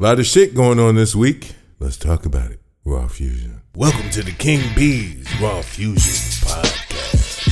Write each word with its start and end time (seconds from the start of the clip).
A 0.00 0.04
lot 0.04 0.20
of 0.20 0.26
shit 0.26 0.54
going 0.54 0.78
on 0.78 0.94
this 0.94 1.16
week. 1.16 1.56
Let's 1.80 1.96
talk 1.96 2.24
about 2.24 2.52
it. 2.52 2.60
Raw 2.84 3.08
Fusion. 3.08 3.62
Welcome 3.74 4.10
to 4.10 4.22
the 4.22 4.30
King 4.30 4.72
B's 4.76 5.26
Raw 5.40 5.60
Fusion 5.60 6.14
podcast. 6.46 7.48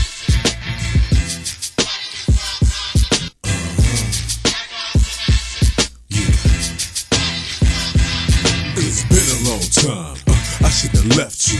It's 8.76 9.02
been 9.10 9.28
a 9.34 9.50
long 9.50 9.60
time. 9.60 10.22
Uh, 10.28 10.66
I 10.66 10.70
should 10.70 10.92
have 10.92 11.16
left 11.16 11.48
you 11.50 11.58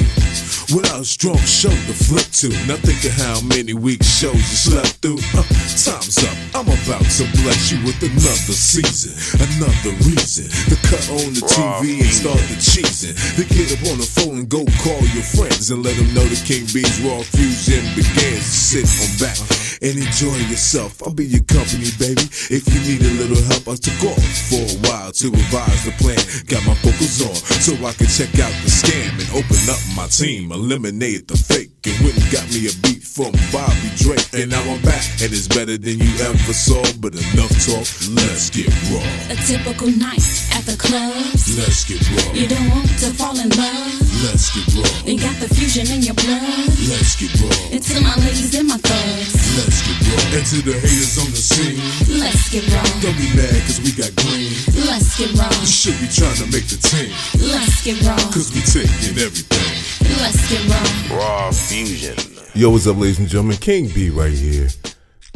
without 0.75 1.01
a 1.01 1.05
strong 1.05 1.39
show 1.39 1.71
to 1.71 1.95
flip 1.95 2.27
to. 2.43 2.49
Now 2.67 2.77
think 2.80 3.05
of 3.07 3.14
how 3.14 3.41
many 3.46 3.75
week 3.75 4.03
shows 4.03 4.35
you 4.35 4.59
slept 4.59 4.99
through. 5.03 5.21
Uh, 5.37 5.46
time's 5.79 6.19
up. 6.25 6.37
I'm 6.57 6.67
about 6.67 7.07
to 7.21 7.25
bless 7.45 7.71
you 7.71 7.79
with 7.85 8.00
another 8.03 8.57
season, 8.57 9.14
another 9.39 9.95
reason 10.09 10.49
to 10.73 10.77
cut 10.89 11.05
on 11.13 11.37
the 11.37 11.45
TV 11.46 12.03
and 12.03 12.11
start 12.11 12.41
the 12.50 12.59
cheesing. 12.59 13.14
To 13.37 13.43
get 13.46 13.71
up 13.76 13.82
on 13.93 13.99
the 13.99 14.09
phone 14.09 14.43
and 14.43 14.49
go 14.49 14.64
call 14.82 15.03
your 15.14 15.26
friends 15.37 15.71
and 15.71 15.85
let 15.85 15.95
them 15.96 16.11
know 16.14 16.25
the 16.26 16.39
King 16.43 16.67
Bees 16.75 16.98
Raw 17.04 17.23
Fusion 17.23 17.85
begins. 17.95 18.46
Sit 18.46 18.89
on 18.98 19.11
back 19.21 19.39
and 19.82 19.95
enjoy 20.01 20.35
yourself. 20.48 21.03
I'll 21.03 21.14
be 21.14 21.26
your 21.26 21.45
company, 21.45 21.93
baby. 22.01 22.26
If 22.51 22.67
you 22.73 22.81
need 22.82 23.03
a 23.04 23.12
little 23.21 23.43
help, 23.53 23.68
I 23.68 23.76
took 23.76 24.01
off 24.09 24.25
for 24.51 24.64
a 24.64 24.76
while 24.89 25.12
to 25.12 25.26
revise 25.31 25.85
the 25.85 25.95
plan. 26.01 26.18
Got 26.48 26.64
my 26.67 26.75
focus 26.81 27.21
on 27.23 27.37
so 27.61 27.73
I 27.85 27.93
can 27.93 28.09
check 28.09 28.32
out 28.40 28.54
the 28.64 28.71
scam 28.73 29.12
and 29.21 29.29
open 29.37 29.61
up 29.68 29.81
my 29.95 30.07
team. 30.09 30.56
Eliminate 30.57 31.29
the 31.29 31.37
fake 31.37 31.69
and 31.85 32.01
went 32.01 32.17
and 32.17 32.33
got 32.33 32.48
me 32.48 32.65
a 32.65 32.73
beat 32.81 33.05
from 33.05 33.28
Bobby 33.53 33.92
Drake. 34.01 34.25
And 34.33 34.48
now 34.48 34.65
I'm 34.65 34.81
back 34.81 35.05
and 35.20 35.29
it's 35.29 35.45
better 35.53 35.77
than 35.77 36.01
you 36.01 36.09
ever 36.25 36.56
saw. 36.56 36.81
But 36.97 37.12
enough 37.12 37.53
talk, 37.61 37.84
let's 38.17 38.48
get 38.48 38.73
raw. 38.89 39.05
A 39.29 39.37
typical 39.45 39.92
night 40.01 40.25
at 40.56 40.65
the 40.65 40.73
clubs. 40.81 41.53
Let's 41.61 41.84
get 41.84 42.01
raw. 42.09 42.33
You 42.33 42.48
don't 42.48 42.73
want 42.73 42.89
to 43.05 43.12
fall 43.12 43.37
in 43.37 43.53
love. 43.53 44.01
Let's 44.25 44.48
get 44.56 44.65
raw. 44.81 44.89
You 45.05 45.21
got 45.21 45.37
the 45.45 45.48
fusion 45.53 45.93
in 45.93 46.01
your 46.01 46.17
blood. 46.17 46.73
Let's 46.89 47.20
get 47.20 47.37
raw. 47.37 47.53
And 47.77 47.83
to 47.85 48.01
my 48.01 48.17
ladies 48.25 48.57
and 48.57 48.65
my 48.65 48.81
thugs. 48.81 49.37
Let's 49.61 49.85
get 49.85 50.01
raw. 50.09 50.41
And 50.41 50.45
to 50.57 50.59
the 50.65 50.75
haters 50.81 51.20
on 51.20 51.29
the 51.37 51.43
scene. 51.53 51.85
Let's 52.17 52.48
get 52.48 52.65
raw. 52.73 52.81
Don't 53.05 53.13
be 53.20 53.29
mad 53.37 53.61
cause 53.69 53.85
we 53.85 53.93
got 53.93 54.09
green. 54.25 54.57
Let's 54.89 55.20
get 55.20 55.37
raw. 55.37 55.53
You 55.61 55.69
should 55.69 56.01
be 56.01 56.09
trying 56.09 56.41
to 56.41 56.48
make 56.48 56.65
the 56.73 56.81
team. 56.81 57.13
Let's 57.45 57.85
get 57.85 58.01
raw. 58.09 58.17
Cause 58.33 58.48
we 58.57 58.65
taking 58.65 59.20
everything. 59.20 59.76
Raw 60.17 61.50
Fusion. 61.53 62.17
Yo, 62.55 62.70
what's 62.70 62.86
up, 62.86 62.97
ladies 62.97 63.19
and 63.19 63.28
gentlemen? 63.28 63.59
King 63.59 63.91
B 63.95 64.09
right 64.09 64.33
here, 64.33 64.69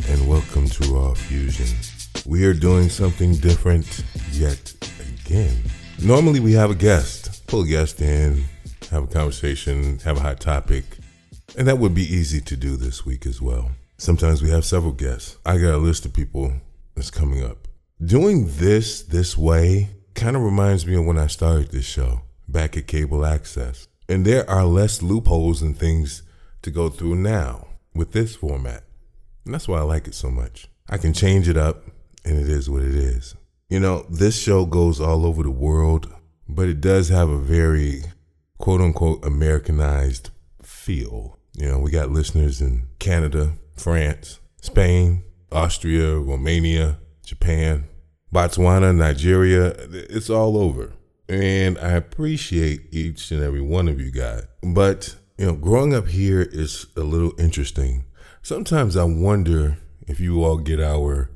and 0.08 0.26
welcome 0.26 0.66
to 0.70 0.94
Raw 0.94 1.12
Fusion. 1.12 1.76
We 2.24 2.46
are 2.46 2.54
doing 2.54 2.88
something 2.88 3.34
different 3.34 4.02
yet 4.32 4.72
again. 5.00 5.54
Normally, 6.02 6.40
we 6.40 6.54
have 6.54 6.70
a 6.70 6.74
guest, 6.74 7.46
pull 7.46 7.60
a 7.60 7.66
guest 7.66 8.00
in, 8.00 8.44
have 8.90 9.04
a 9.04 9.06
conversation, 9.06 9.98
have 9.98 10.16
a 10.16 10.20
hot 10.20 10.40
topic, 10.40 10.84
and 11.58 11.68
that 11.68 11.76
would 11.76 11.94
be 11.94 12.02
easy 12.02 12.40
to 12.40 12.56
do 12.56 12.76
this 12.76 13.04
week 13.04 13.26
as 13.26 13.42
well. 13.42 13.72
Sometimes 13.98 14.40
we 14.40 14.48
have 14.48 14.64
several 14.64 14.92
guests. 14.92 15.36
I 15.44 15.58
got 15.58 15.74
a 15.74 15.76
list 15.76 16.06
of 16.06 16.14
people 16.14 16.54
that's 16.94 17.10
coming 17.10 17.44
up. 17.44 17.68
Doing 18.02 18.46
this 18.48 19.02
this 19.02 19.36
way 19.36 19.90
kind 20.14 20.36
of 20.36 20.42
reminds 20.42 20.86
me 20.86 20.94
of 20.96 21.04
when 21.04 21.18
I 21.18 21.26
started 21.26 21.70
this 21.70 21.84
show 21.84 22.22
back 22.48 22.78
at 22.78 22.86
Cable 22.86 23.26
Access. 23.26 23.86
And 24.10 24.24
there 24.24 24.48
are 24.50 24.64
less 24.64 25.02
loopholes 25.02 25.62
and 25.62 25.78
things 25.78 26.24
to 26.62 26.72
go 26.72 26.88
through 26.88 27.14
now 27.14 27.68
with 27.94 28.10
this 28.10 28.34
format. 28.34 28.82
And 29.44 29.54
that's 29.54 29.68
why 29.68 29.78
I 29.78 29.82
like 29.82 30.08
it 30.08 30.16
so 30.16 30.32
much. 30.32 30.66
I 30.88 30.98
can 30.98 31.12
change 31.12 31.48
it 31.48 31.56
up, 31.56 31.84
and 32.24 32.36
it 32.36 32.48
is 32.48 32.68
what 32.68 32.82
it 32.82 32.96
is. 32.96 33.36
You 33.68 33.78
know, 33.78 34.04
this 34.10 34.36
show 34.36 34.66
goes 34.66 35.00
all 35.00 35.24
over 35.24 35.44
the 35.44 35.50
world, 35.52 36.12
but 36.48 36.68
it 36.68 36.80
does 36.80 37.08
have 37.10 37.28
a 37.28 37.38
very 37.38 38.02
quote 38.58 38.80
unquote 38.80 39.24
Americanized 39.24 40.30
feel. 40.60 41.38
You 41.54 41.68
know, 41.68 41.78
we 41.78 41.92
got 41.92 42.10
listeners 42.10 42.60
in 42.60 42.88
Canada, 42.98 43.52
France, 43.76 44.40
Spain, 44.60 45.22
Austria, 45.52 46.18
Romania, 46.18 46.98
Japan, 47.24 47.84
Botswana, 48.34 48.92
Nigeria. 48.92 49.68
It's 49.88 50.30
all 50.30 50.56
over. 50.56 50.94
And 51.30 51.78
I 51.78 51.92
appreciate 51.92 52.92
each 52.92 53.30
and 53.30 53.40
every 53.40 53.60
one 53.60 53.86
of 53.86 54.00
you 54.00 54.10
guys. 54.10 54.46
But, 54.62 55.14
you 55.38 55.46
know, 55.46 55.54
growing 55.54 55.94
up 55.94 56.08
here 56.08 56.42
is 56.42 56.86
a 56.96 57.02
little 57.02 57.32
interesting. 57.38 58.04
Sometimes 58.42 58.96
I 58.96 59.04
wonder 59.04 59.78
if 60.08 60.18
you 60.18 60.42
all 60.42 60.58
get 60.58 60.80
our 60.80 61.30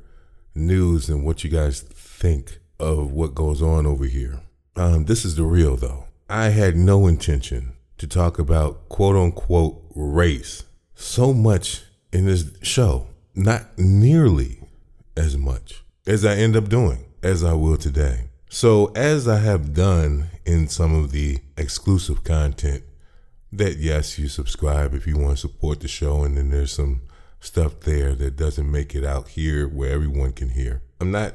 news 0.53 1.07
and 1.07 1.23
what 1.23 1.45
you 1.45 1.49
guys 1.49 1.79
think 1.79 2.59
of 2.77 3.13
what 3.13 3.35
goes 3.35 3.61
on 3.61 3.85
over 3.85 4.03
here. 4.03 4.41
Um, 4.75 5.05
this 5.05 5.23
is 5.23 5.35
the 5.35 5.43
real, 5.43 5.77
though. 5.77 6.07
I 6.29 6.49
had 6.49 6.75
no 6.75 7.07
intention 7.07 7.77
to 7.97 8.05
talk 8.05 8.37
about 8.37 8.89
quote 8.89 9.15
unquote 9.15 9.81
race 9.95 10.65
so 10.93 11.33
much 11.33 11.83
in 12.11 12.25
this 12.25 12.51
show. 12.63 13.07
Not 13.33 13.77
nearly 13.77 14.59
as 15.15 15.37
much 15.37 15.85
as 16.05 16.25
I 16.25 16.35
end 16.35 16.57
up 16.57 16.67
doing, 16.67 17.05
as 17.23 17.45
I 17.45 17.53
will 17.53 17.77
today. 17.77 18.25
So, 18.55 18.85
as 18.95 19.27
I 19.27 19.39
have 19.39 19.73
done 19.73 20.29
in 20.45 20.69
some 20.69 20.95
of 20.95 21.11
the 21.11 21.39
exclusive 21.57 22.23
content, 22.23 22.85
that 23.51 23.79
yes, 23.79 24.17
you 24.17 24.29
subscribe 24.29 24.93
if 24.93 25.05
you 25.05 25.17
want 25.17 25.31
to 25.31 25.41
support 25.41 25.81
the 25.81 25.89
show, 25.89 26.23
and 26.23 26.37
then 26.37 26.51
there's 26.51 26.71
some 26.71 27.01
stuff 27.41 27.81
there 27.81 28.15
that 28.15 28.37
doesn't 28.37 28.71
make 28.71 28.95
it 28.95 29.03
out 29.03 29.27
here 29.27 29.67
where 29.67 29.91
everyone 29.91 30.31
can 30.31 30.51
hear. 30.51 30.81
I'm 31.01 31.11
not 31.11 31.33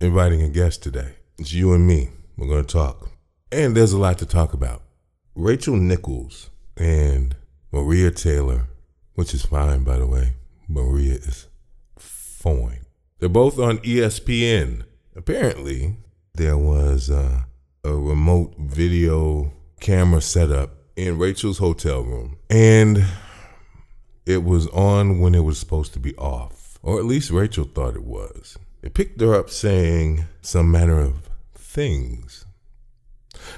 inviting 0.00 0.40
a 0.40 0.48
guest 0.48 0.84
today. 0.84 1.16
It's 1.36 1.52
you 1.52 1.74
and 1.74 1.84
me. 1.84 2.10
We're 2.36 2.46
going 2.46 2.64
to 2.64 2.72
talk. 2.72 3.10
And 3.50 3.76
there's 3.76 3.92
a 3.92 3.98
lot 3.98 4.18
to 4.18 4.26
talk 4.26 4.54
about. 4.54 4.82
Rachel 5.34 5.74
Nichols 5.74 6.50
and 6.76 7.34
Maria 7.72 8.12
Taylor, 8.12 8.68
which 9.16 9.34
is 9.34 9.44
fine, 9.44 9.82
by 9.82 9.98
the 9.98 10.06
way. 10.06 10.34
Maria 10.68 11.14
is 11.14 11.48
fine. 11.98 12.86
They're 13.18 13.28
both 13.28 13.58
on 13.58 13.78
ESPN. 13.78 14.84
Apparently, 15.16 15.96
there 16.34 16.56
was 16.56 17.10
uh, 17.10 17.42
a 17.84 17.94
remote 17.94 18.54
video 18.58 19.52
camera 19.80 20.20
setup 20.20 20.70
in 20.96 21.18
Rachel's 21.18 21.58
hotel 21.58 22.02
room. 22.02 22.38
And 22.48 23.04
it 24.24 24.42
was 24.42 24.66
on 24.68 25.20
when 25.20 25.34
it 25.34 25.44
was 25.44 25.58
supposed 25.58 25.92
to 25.92 25.98
be 25.98 26.16
off. 26.16 26.78
Or 26.82 26.98
at 26.98 27.04
least 27.04 27.30
Rachel 27.30 27.64
thought 27.64 27.96
it 27.96 28.04
was. 28.04 28.56
It 28.82 28.94
picked 28.94 29.20
her 29.20 29.34
up 29.34 29.50
saying 29.50 30.24
some 30.40 30.70
manner 30.70 31.00
of 31.00 31.28
things. 31.54 32.46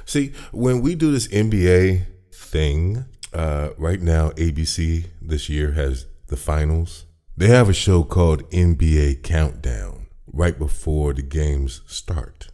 See, 0.04 0.32
when 0.52 0.82
we 0.82 0.94
do 0.94 1.12
this 1.12 1.28
NBA 1.28 2.06
thing, 2.32 3.04
uh, 3.32 3.70
right 3.78 4.00
now, 4.00 4.30
ABC 4.30 5.06
this 5.22 5.48
year 5.48 5.72
has 5.72 6.06
the 6.26 6.36
finals. 6.36 7.06
They 7.36 7.48
have 7.48 7.68
a 7.68 7.74
show 7.74 8.04
called 8.04 8.48
NBA 8.50 9.22
Countdown 9.22 10.06
right 10.32 10.58
before 10.58 11.12
the 11.12 11.22
games 11.22 11.82
start. 11.86 12.48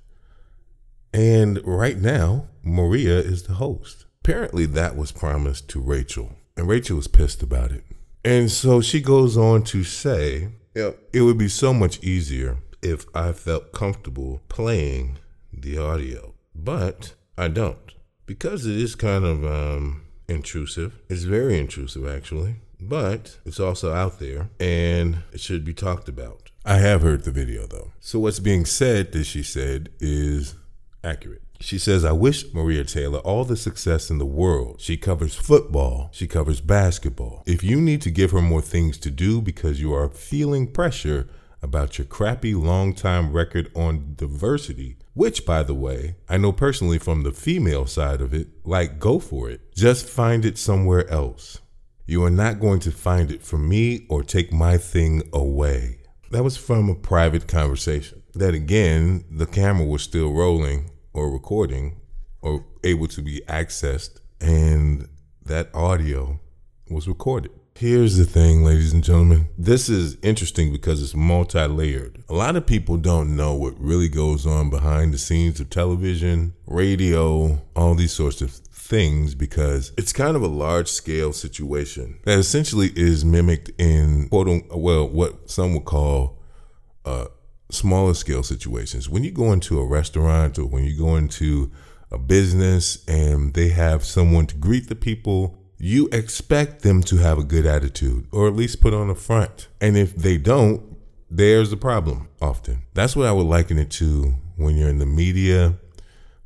And 1.12 1.60
right 1.64 1.98
now, 1.98 2.46
Maria 2.62 3.18
is 3.18 3.44
the 3.44 3.54
host. 3.54 4.06
Apparently, 4.22 4.66
that 4.66 4.96
was 4.96 5.12
promised 5.12 5.68
to 5.70 5.80
Rachel, 5.80 6.36
and 6.56 6.68
Rachel 6.68 6.96
was 6.96 7.08
pissed 7.08 7.42
about 7.42 7.72
it. 7.72 7.84
And 8.24 8.50
so 8.50 8.80
she 8.80 9.00
goes 9.00 9.36
on 9.36 9.62
to 9.64 9.82
say, 9.82 10.50
"Yeah, 10.74 10.90
it 11.12 11.22
would 11.22 11.38
be 11.38 11.48
so 11.48 11.72
much 11.72 12.02
easier 12.02 12.58
if 12.82 13.06
I 13.14 13.32
felt 13.32 13.72
comfortable 13.72 14.42
playing 14.48 15.18
the 15.52 15.78
audio, 15.78 16.34
but 16.54 17.14
I 17.36 17.48
don't 17.48 17.94
because 18.30 18.64
it 18.64 18.76
is 18.76 18.94
kind 18.94 19.24
of 19.24 19.44
um, 19.44 20.02
intrusive. 20.28 20.96
It's 21.08 21.24
very 21.24 21.58
intrusive, 21.58 22.08
actually, 22.08 22.54
but 22.80 23.38
it's 23.44 23.58
also 23.58 23.92
out 23.92 24.20
there 24.20 24.50
and 24.60 25.24
it 25.32 25.40
should 25.40 25.64
be 25.64 25.74
talked 25.74 26.08
about. 26.08 26.52
I 26.64 26.76
have 26.76 27.02
heard 27.02 27.24
the 27.24 27.32
video 27.32 27.66
though. 27.66 27.90
So 27.98 28.20
what's 28.20 28.38
being 28.38 28.64
said 28.64 29.10
that 29.10 29.24
she 29.24 29.42
said 29.42 29.88
is 29.98 30.54
accurate. 31.04 31.42
She 31.60 31.78
says, 31.78 32.06
I 32.06 32.12
wish 32.12 32.54
Maria 32.54 32.84
Taylor 32.84 33.18
all 33.18 33.44
the 33.44 33.56
success 33.56 34.08
in 34.08 34.16
the 34.18 34.24
world. 34.24 34.80
She 34.80 34.96
covers 34.96 35.34
football, 35.34 36.08
she 36.12 36.26
covers 36.26 36.62
basketball. 36.62 37.42
If 37.46 37.62
you 37.62 37.80
need 37.80 38.00
to 38.02 38.10
give 38.10 38.30
her 38.30 38.40
more 38.40 38.62
things 38.62 38.96
to 38.98 39.10
do 39.10 39.42
because 39.42 39.80
you 39.80 39.92
are 39.92 40.08
feeling 40.08 40.72
pressure 40.72 41.28
about 41.62 41.98
your 41.98 42.06
crappy 42.06 42.54
long 42.54 42.94
time 42.94 43.32
record 43.32 43.70
on 43.76 44.14
diversity, 44.16 44.96
which, 45.12 45.44
by 45.44 45.62
the 45.62 45.74
way, 45.74 46.16
I 46.30 46.38
know 46.38 46.52
personally 46.52 46.98
from 46.98 47.22
the 47.22 47.32
female 47.32 47.84
side 47.84 48.22
of 48.22 48.32
it, 48.32 48.48
like, 48.64 48.98
go 48.98 49.18
for 49.18 49.50
it. 49.50 49.74
Just 49.74 50.08
find 50.08 50.46
it 50.46 50.56
somewhere 50.56 51.08
else. 51.10 51.60
You 52.06 52.24
are 52.24 52.30
not 52.30 52.58
going 52.58 52.80
to 52.80 52.90
find 52.90 53.30
it 53.30 53.42
from 53.42 53.68
me 53.68 54.06
or 54.08 54.22
take 54.22 54.50
my 54.50 54.78
thing 54.78 55.22
away. 55.32 55.98
That 56.30 56.42
was 56.42 56.56
from 56.56 56.88
a 56.88 56.94
private 56.94 57.46
conversation. 57.46 58.22
That 58.34 58.54
again, 58.54 59.24
the 59.30 59.46
camera 59.46 59.84
was 59.84 60.02
still 60.02 60.32
rolling 60.32 60.90
or 61.12 61.30
recording 61.30 62.00
or 62.42 62.64
able 62.84 63.06
to 63.08 63.22
be 63.22 63.42
accessed, 63.48 64.20
and 64.40 65.08
that 65.44 65.68
audio 65.74 66.40
was 66.88 67.06
recorded. 67.06 67.52
Here's 67.76 68.16
the 68.18 68.24
thing, 68.24 68.62
ladies 68.62 68.92
and 68.92 69.02
gentlemen. 69.02 69.48
This 69.56 69.88
is 69.88 70.18
interesting 70.22 70.70
because 70.70 71.02
it's 71.02 71.14
multi 71.14 71.66
layered. 71.66 72.22
A 72.28 72.34
lot 72.34 72.56
of 72.56 72.66
people 72.66 72.98
don't 72.98 73.36
know 73.36 73.54
what 73.54 73.78
really 73.80 74.08
goes 74.08 74.46
on 74.46 74.68
behind 74.68 75.14
the 75.14 75.18
scenes 75.18 75.60
of 75.60 75.70
television, 75.70 76.52
radio, 76.66 77.62
all 77.74 77.94
these 77.94 78.12
sorts 78.12 78.42
of 78.42 78.60
things 78.90 79.36
because 79.36 79.92
it's 79.96 80.12
kind 80.12 80.36
of 80.36 80.42
a 80.42 80.48
large 80.48 80.88
scale 80.88 81.32
situation 81.32 82.18
that 82.24 82.38
essentially 82.38 82.90
is 82.96 83.24
mimicked 83.24 83.70
in 83.78 84.28
quote 84.28 84.48
unquote, 84.48 84.78
well 84.80 85.08
what 85.08 85.48
some 85.48 85.72
would 85.72 85.84
call 85.84 86.42
uh, 87.04 87.26
smaller 87.70 88.14
scale 88.14 88.42
situations. 88.42 89.08
When 89.08 89.24
you 89.24 89.30
go 89.30 89.52
into 89.52 89.78
a 89.78 89.86
restaurant 89.86 90.58
or 90.58 90.66
when 90.66 90.84
you 90.84 90.96
go 90.96 91.16
into 91.16 91.70
a 92.10 92.18
business 92.18 93.04
and 93.06 93.54
they 93.54 93.68
have 93.68 94.04
someone 94.04 94.46
to 94.46 94.56
greet 94.56 94.88
the 94.88 94.96
people, 94.96 95.56
you 95.78 96.08
expect 96.12 96.82
them 96.82 97.02
to 97.04 97.16
have 97.16 97.38
a 97.38 97.44
good 97.44 97.66
attitude 97.66 98.26
or 98.32 98.46
at 98.46 98.54
least 98.54 98.80
put 98.80 98.92
on 98.92 99.08
a 99.08 99.14
front. 99.14 99.68
And 99.80 99.96
if 99.96 100.14
they 100.14 100.36
don't, 100.36 100.96
there's 101.30 101.70
the 101.70 101.76
problem 101.76 102.28
often. 102.42 102.82
That's 102.94 103.14
what 103.14 103.26
I 103.26 103.32
would 103.32 103.46
liken 103.46 103.78
it 103.78 103.90
to 103.92 104.34
when 104.56 104.76
you're 104.76 104.88
in 104.88 104.98
the 104.98 105.06
media, 105.06 105.74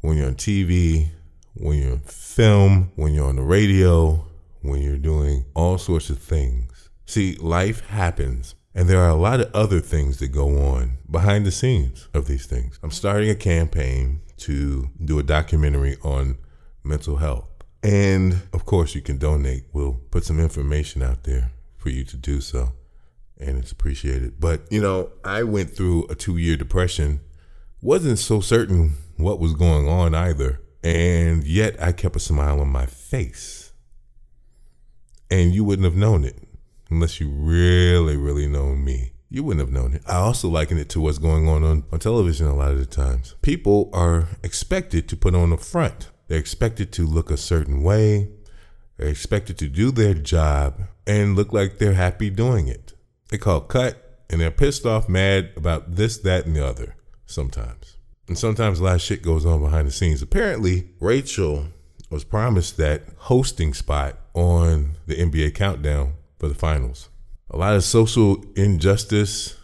when 0.03 0.19
you're 0.19 0.29
on 0.29 0.35
TV, 0.35 1.09
when 1.55 1.79
you're 1.79 1.93
in 1.93 2.01
film, 2.01 2.93
when 2.97 3.15
you're 3.15 3.29
on 3.29 3.37
the 3.37 3.43
radio, 3.43 4.27
when 4.61 4.83
you're 4.83 4.99
doing 4.99 5.45
all 5.55 5.79
sorts 5.79 6.11
of 6.11 6.19
things. 6.19 6.91
See, 7.07 7.37
life 7.37 7.81
happens. 7.89 8.55
And 8.75 8.89
there 8.89 8.99
are 8.99 9.09
a 9.09 9.15
lot 9.15 9.41
of 9.41 9.55
other 9.55 9.81
things 9.81 10.19
that 10.19 10.29
go 10.29 10.59
on 10.59 10.99
behind 11.09 11.47
the 11.47 11.53
scenes 11.53 12.09
of 12.13 12.27
these 12.27 12.47
things. 12.47 12.79
I'm 12.83 12.91
starting 12.91 13.31
a 13.31 13.37
campaign 13.37 14.21
to 14.39 14.91
do 15.03 15.19
a 15.21 15.23
documentary 15.23 15.97
on 16.03 16.39
mental 16.83 17.17
health. 17.17 17.49
And 17.85 18.43
of 18.53 18.65
course, 18.65 18.95
you 18.95 19.01
can 19.01 19.19
donate. 19.19 19.65
We'll 19.73 20.01
put 20.11 20.25
some 20.25 20.41
information 20.41 21.03
out 21.03 21.23
there 21.23 21.53
for 21.77 21.91
you 21.91 22.03
to 22.05 22.17
do 22.17 22.41
so. 22.41 22.73
And 23.39 23.59
it's 23.59 23.71
appreciated. 23.71 24.41
But, 24.41 24.63
you 24.73 24.81
know, 24.81 25.11
I 25.25 25.45
went 25.45 25.77
through 25.77 26.07
a 26.09 26.17
two 26.17 26.37
year 26.37 26.57
depression, 26.57 27.21
wasn't 27.81 28.19
so 28.19 28.41
certain 28.41 28.95
what 29.19 29.39
was 29.39 29.55
going 29.55 29.89
on 29.89 30.15
either. 30.15 30.61
And 30.83 31.45
yet 31.45 31.81
I 31.81 31.93
kept 31.93 32.17
a 32.17 32.21
smile 32.21 32.61
on 32.61 32.69
my 32.69 32.87
face. 32.87 33.73
And 35.31 35.55
you 35.55 35.63
wouldn't 35.63 35.85
have 35.85 35.97
known 35.97 36.25
it 36.25 36.44
unless 36.95 37.21
you 37.21 37.29
really, 37.29 38.17
really 38.17 38.47
know 38.47 38.75
me. 38.75 39.13
You 39.29 39.43
wouldn't 39.43 39.67
have 39.67 39.75
known 39.75 39.95
it. 39.95 40.03
I 40.07 40.17
also 40.17 40.49
liken 40.49 40.79
it 40.79 40.89
to 40.91 41.01
what's 41.01 41.19
going 41.19 41.49
on, 41.49 41.65
on 41.65 41.85
on 41.91 41.99
television 41.99 42.47
a 42.47 42.55
lot 42.55 42.71
of 42.71 42.79
the 42.79 42.87
times. 42.87 43.35
People 43.43 43.91
are 43.93 44.29
expected 44.43 45.09
to 45.09 45.17
put 45.17 45.35
on 45.35 45.53
a 45.53 45.57
front. 45.57 46.11
They're 46.29 46.39
expected 46.39 46.93
to 46.93 47.07
look 47.07 47.31
a 47.31 47.37
certain 47.37 47.83
way. 47.83 48.31
They're 48.97 49.09
expected 49.09 49.59
to 49.59 49.69
do 49.69 49.91
their 49.91 50.15
job 50.15 50.83
and 51.07 51.35
look 51.35 51.53
like 51.53 51.79
they're 51.79 51.95
happy 51.95 52.31
doing 52.31 52.69
it. 52.69 52.95
They 53.29 53.39
call 53.39 53.61
cut 53.63 54.21
and 54.31 54.41
they're 54.41 54.53
pissed 54.53 54.87
off, 54.87 55.09
mad 55.09 55.51
about 55.57 55.97
this, 55.97 56.19
that, 56.19 56.47
and 56.47 56.55
the 56.55 56.65
other 56.65 56.95
sometimes. 57.27 57.97
And 58.29 58.39
sometimes 58.39 58.79
a 58.79 58.85
lot 58.85 58.95
of 58.95 59.03
shit 59.03 59.23
goes 59.23 59.45
on 59.45 59.61
behind 59.61 59.89
the 59.89 59.93
scenes. 59.93 60.23
Apparently, 60.23 60.91
Rachel 61.01 61.67
was 62.09 62.25
promised 62.25 62.77
that 62.77 63.03
hosting 63.17 63.75
spot 63.75 64.19
on 64.33 64.97
the 65.07 65.17
NBA 65.17 65.55
countdown 65.55 66.15
for 66.45 66.49
the 66.49 66.55
finals. 66.55 67.09
A 67.51 67.57
lot 67.57 67.75
of 67.75 67.83
social 67.85 68.45
injustice 68.55 69.57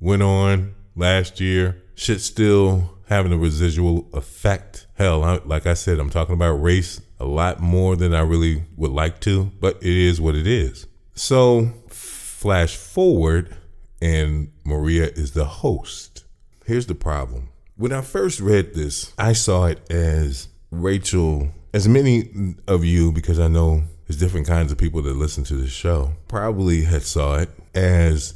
went 0.00 0.22
on 0.22 0.74
last 0.94 1.40
year. 1.40 1.82
Shit 1.94 2.20
still 2.20 2.98
having 3.08 3.32
a 3.32 3.38
residual 3.38 4.06
effect. 4.12 4.86
Hell, 4.96 5.24
I, 5.24 5.40
like 5.46 5.66
I 5.66 5.72
said, 5.72 5.98
I'm 5.98 6.10
talking 6.10 6.34
about 6.34 6.62
race 6.62 7.00
a 7.18 7.24
lot 7.24 7.60
more 7.60 7.96
than 7.96 8.12
I 8.12 8.20
really 8.20 8.64
would 8.76 8.90
like 8.90 9.20
to, 9.20 9.50
but 9.60 9.76
it 9.76 9.96
is 9.96 10.20
what 10.20 10.34
it 10.34 10.46
is. 10.46 10.86
So, 11.14 11.72
flash 11.88 12.76
forward, 12.76 13.56
and 14.02 14.52
Maria 14.64 15.06
is 15.06 15.32
the 15.32 15.46
host. 15.46 16.24
Here's 16.66 16.86
the 16.86 16.94
problem. 16.94 17.48
When 17.76 17.92
I 17.92 18.02
first 18.02 18.40
read 18.40 18.74
this, 18.74 19.14
I 19.16 19.32
saw 19.32 19.66
it 19.66 19.90
as 19.90 20.48
Rachel, 20.70 21.48
as 21.72 21.88
many 21.88 22.56
of 22.68 22.84
you, 22.84 23.10
because 23.10 23.40
I 23.40 23.48
know 23.48 23.84
there's 24.10 24.18
different 24.18 24.48
kinds 24.48 24.72
of 24.72 24.78
people 24.78 25.00
that 25.02 25.14
listen 25.14 25.44
to 25.44 25.54
this 25.54 25.70
show, 25.70 26.14
probably 26.26 26.82
had 26.82 27.04
saw 27.04 27.36
it 27.36 27.48
as 27.76 28.34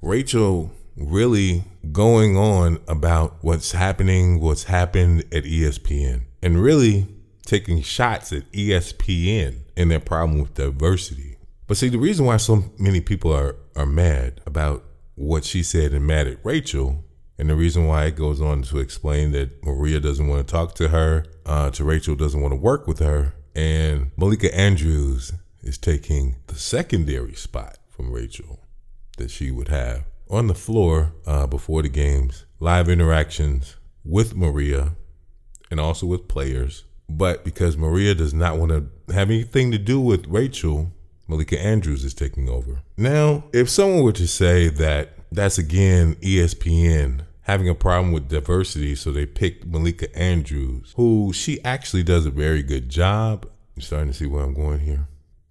Rachel 0.00 0.72
really 0.96 1.62
going 1.92 2.38
on 2.38 2.80
about 2.88 3.36
what's 3.42 3.72
happening, 3.72 4.40
what's 4.40 4.64
happened 4.64 5.20
at 5.30 5.44
ESPN, 5.44 6.22
and 6.40 6.62
really 6.62 7.06
taking 7.44 7.82
shots 7.82 8.32
at 8.32 8.50
ESPN 8.52 9.58
and 9.76 9.90
their 9.90 10.00
problem 10.00 10.40
with 10.40 10.54
diversity. 10.54 11.36
But 11.66 11.76
see, 11.76 11.90
the 11.90 11.98
reason 11.98 12.24
why 12.24 12.38
so 12.38 12.64
many 12.78 13.02
people 13.02 13.30
are, 13.30 13.56
are 13.76 13.84
mad 13.84 14.40
about 14.46 14.84
what 15.16 15.44
she 15.44 15.62
said 15.62 15.92
and 15.92 16.06
mad 16.06 16.28
at 16.28 16.42
Rachel, 16.42 17.04
and 17.36 17.50
the 17.50 17.56
reason 17.56 17.86
why 17.86 18.06
it 18.06 18.16
goes 18.16 18.40
on 18.40 18.62
to 18.62 18.78
explain 18.78 19.32
that 19.32 19.62
Maria 19.66 20.00
doesn't 20.00 20.28
want 20.28 20.46
to 20.46 20.50
talk 20.50 20.74
to 20.76 20.88
her, 20.88 21.26
uh, 21.44 21.68
to 21.72 21.84
Rachel 21.84 22.14
doesn't 22.14 22.40
want 22.40 22.52
to 22.52 22.56
work 22.56 22.86
with 22.86 23.00
her, 23.00 23.34
and 23.54 24.10
Malika 24.16 24.54
Andrews 24.54 25.32
is 25.62 25.78
taking 25.78 26.36
the 26.46 26.54
secondary 26.54 27.34
spot 27.34 27.78
from 27.88 28.12
Rachel 28.12 28.60
that 29.18 29.30
she 29.30 29.50
would 29.50 29.68
have 29.68 30.04
on 30.30 30.46
the 30.46 30.54
floor 30.54 31.12
uh, 31.26 31.46
before 31.46 31.82
the 31.82 31.88
games, 31.88 32.46
live 32.60 32.88
interactions 32.88 33.76
with 34.04 34.34
Maria 34.34 34.92
and 35.70 35.80
also 35.80 36.06
with 36.06 36.28
players. 36.28 36.84
But 37.08 37.44
because 37.44 37.76
Maria 37.76 38.14
does 38.14 38.32
not 38.32 38.56
want 38.56 38.70
to 38.70 39.12
have 39.12 39.30
anything 39.30 39.72
to 39.72 39.78
do 39.78 40.00
with 40.00 40.26
Rachel, 40.28 40.92
Malika 41.26 41.60
Andrews 41.60 42.04
is 42.04 42.14
taking 42.14 42.48
over. 42.48 42.82
Now, 42.96 43.44
if 43.52 43.68
someone 43.68 44.02
were 44.02 44.12
to 44.12 44.28
say 44.28 44.68
that 44.68 45.10
that's 45.32 45.58
again 45.58 46.14
ESPN 46.16 47.22
having 47.50 47.68
a 47.68 47.74
problem 47.74 48.12
with 48.12 48.28
diversity, 48.28 48.94
so 48.94 49.10
they 49.10 49.26
picked 49.26 49.66
Malika 49.66 50.16
Andrews, 50.16 50.94
who 50.96 51.32
she 51.32 51.62
actually 51.64 52.04
does 52.04 52.24
a 52.24 52.30
very 52.30 52.62
good 52.62 52.88
job. 52.88 53.44
You're 53.74 53.82
starting 53.82 54.12
to 54.12 54.14
see 54.14 54.26
where 54.26 54.44
I'm 54.44 54.54
going 54.54 54.78
here. 54.78 55.08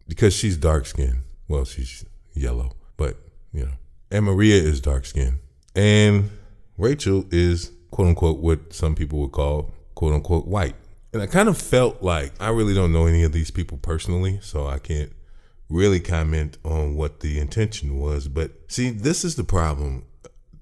Because 0.08 0.34
she's 0.34 0.56
dark 0.56 0.86
skinned. 0.86 1.24
Well, 1.50 1.66
she's 1.66 2.06
yellow, 2.34 2.72
but 2.96 3.18
you 3.52 3.66
know. 3.66 3.74
And 4.10 4.26
Maria 4.26 4.56
is 4.56 4.80
dark 4.80 5.06
skinned. 5.06 5.40
And 5.76 6.30
Rachel 6.78 7.26
is 7.32 7.72
quote 7.92 8.08
unquote 8.08 8.40
what 8.40 8.72
some 8.72 8.96
people 8.96 9.20
would 9.20 9.34
call 9.34 9.74
quote 9.96 10.14
unquote 10.14 10.48
white. 10.48 10.76
And 11.12 11.22
I 11.22 11.28
kind 11.28 11.50
of 11.50 11.58
felt 11.58 12.02
like 12.02 12.32
I 12.40 12.50
really 12.50 12.74
don't 12.74 12.94
know 12.94 13.08
any 13.08 13.24
of 13.24 13.34
these 13.34 13.52
people 13.52 13.78
personally, 13.78 14.40
so 14.42 14.68
I 14.68 14.80
can't 14.80 15.12
really 15.70 16.00
comment 16.00 16.58
on 16.64 16.96
what 16.96 17.20
the 17.20 17.40
intention 17.40 18.00
was. 18.00 18.30
But 18.30 18.52
see, 18.70 18.90
this 18.90 19.26
is 19.26 19.36
the 19.36 19.44
problem 19.44 20.06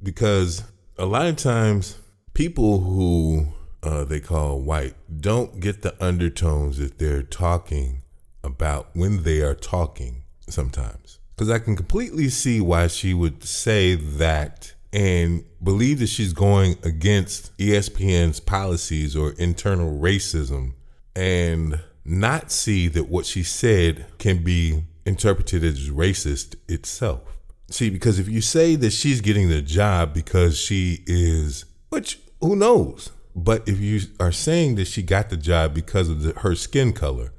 because 0.02 0.64
a 0.98 1.06
lot 1.06 1.28
of 1.28 1.36
times 1.36 2.00
people 2.34 2.80
who 2.80 3.48
uh, 3.84 4.04
they 4.04 4.20
call 4.20 4.60
white 4.60 4.96
don't 5.22 5.60
get 5.60 5.82
the 5.82 5.96
undertones 6.04 6.78
that 6.80 6.98
they're 6.98 7.22
talking 7.22 8.02
about 8.44 8.90
when 8.94 9.24
they 9.24 9.42
are 9.42 9.54
talking 9.54 10.24
sometimes. 10.50 11.20
Because 11.36 11.52
I 11.52 11.60
can 11.60 11.76
completely 11.76 12.30
see 12.30 12.60
why 12.60 12.88
she 12.88 13.14
would 13.14 13.44
say 13.44 13.94
that 13.94 14.74
and 14.92 15.44
believe 15.62 16.00
that 16.00 16.08
she's 16.08 16.34
going 16.34 16.78
against 16.84 17.56
ESPN's 17.58 18.40
policies 18.40 19.16
or 19.16 19.34
internal 19.34 20.00
racism 20.00 20.74
and 21.16 21.82
not 22.04 22.52
see 22.52 22.88
that 22.88 23.08
what 23.08 23.26
she 23.26 23.44
said 23.44 24.06
can 24.18 24.44
be 24.44 24.84
interpreted 25.06 25.64
as 25.64 25.90
racist 25.90 26.56
itself. 26.68 27.37
See, 27.70 27.90
because 27.90 28.18
if 28.18 28.30
you 28.30 28.42
say 28.42 28.76
that 28.76 28.92
she's 28.92 29.20
getting 29.20 29.50
the 29.50 29.62
job 29.62 30.14
because 30.14 30.58
she 30.58 31.04
is, 31.06 31.66
which 31.90 32.20
who 32.40 32.56
knows? 32.56 33.12
But 33.36 33.68
if 33.68 33.80
you 33.80 34.02
are 34.20 34.32
saying 34.32 34.76
that 34.76 34.88
she 34.88 35.04
got 35.04 35.30
the 35.30 35.38
job 35.38 35.74
because 35.74 36.10
of 36.10 36.24
the, 36.24 36.34
her 36.40 36.56
skin 36.56 36.94
color, 36.94 37.34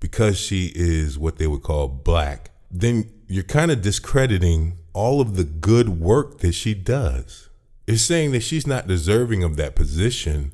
because 0.00 0.38
she 0.38 0.72
is 0.74 1.18
what 1.18 1.36
they 1.36 1.46
would 1.46 1.62
call 1.62 1.88
black, 1.88 2.50
then 2.70 3.12
you're 3.26 3.44
kind 3.44 3.70
of 3.70 3.82
discrediting 3.82 4.78
all 4.92 5.20
of 5.20 5.36
the 5.36 5.44
good 5.44 6.00
work 6.00 6.38
that 6.38 6.52
she 6.52 6.74
does. 6.74 7.50
It's 7.86 8.02
saying 8.02 8.32
that 8.32 8.42
she's 8.42 8.66
not 8.66 8.88
deserving 8.88 9.44
of 9.44 9.56
that 9.56 9.76
position 9.76 10.52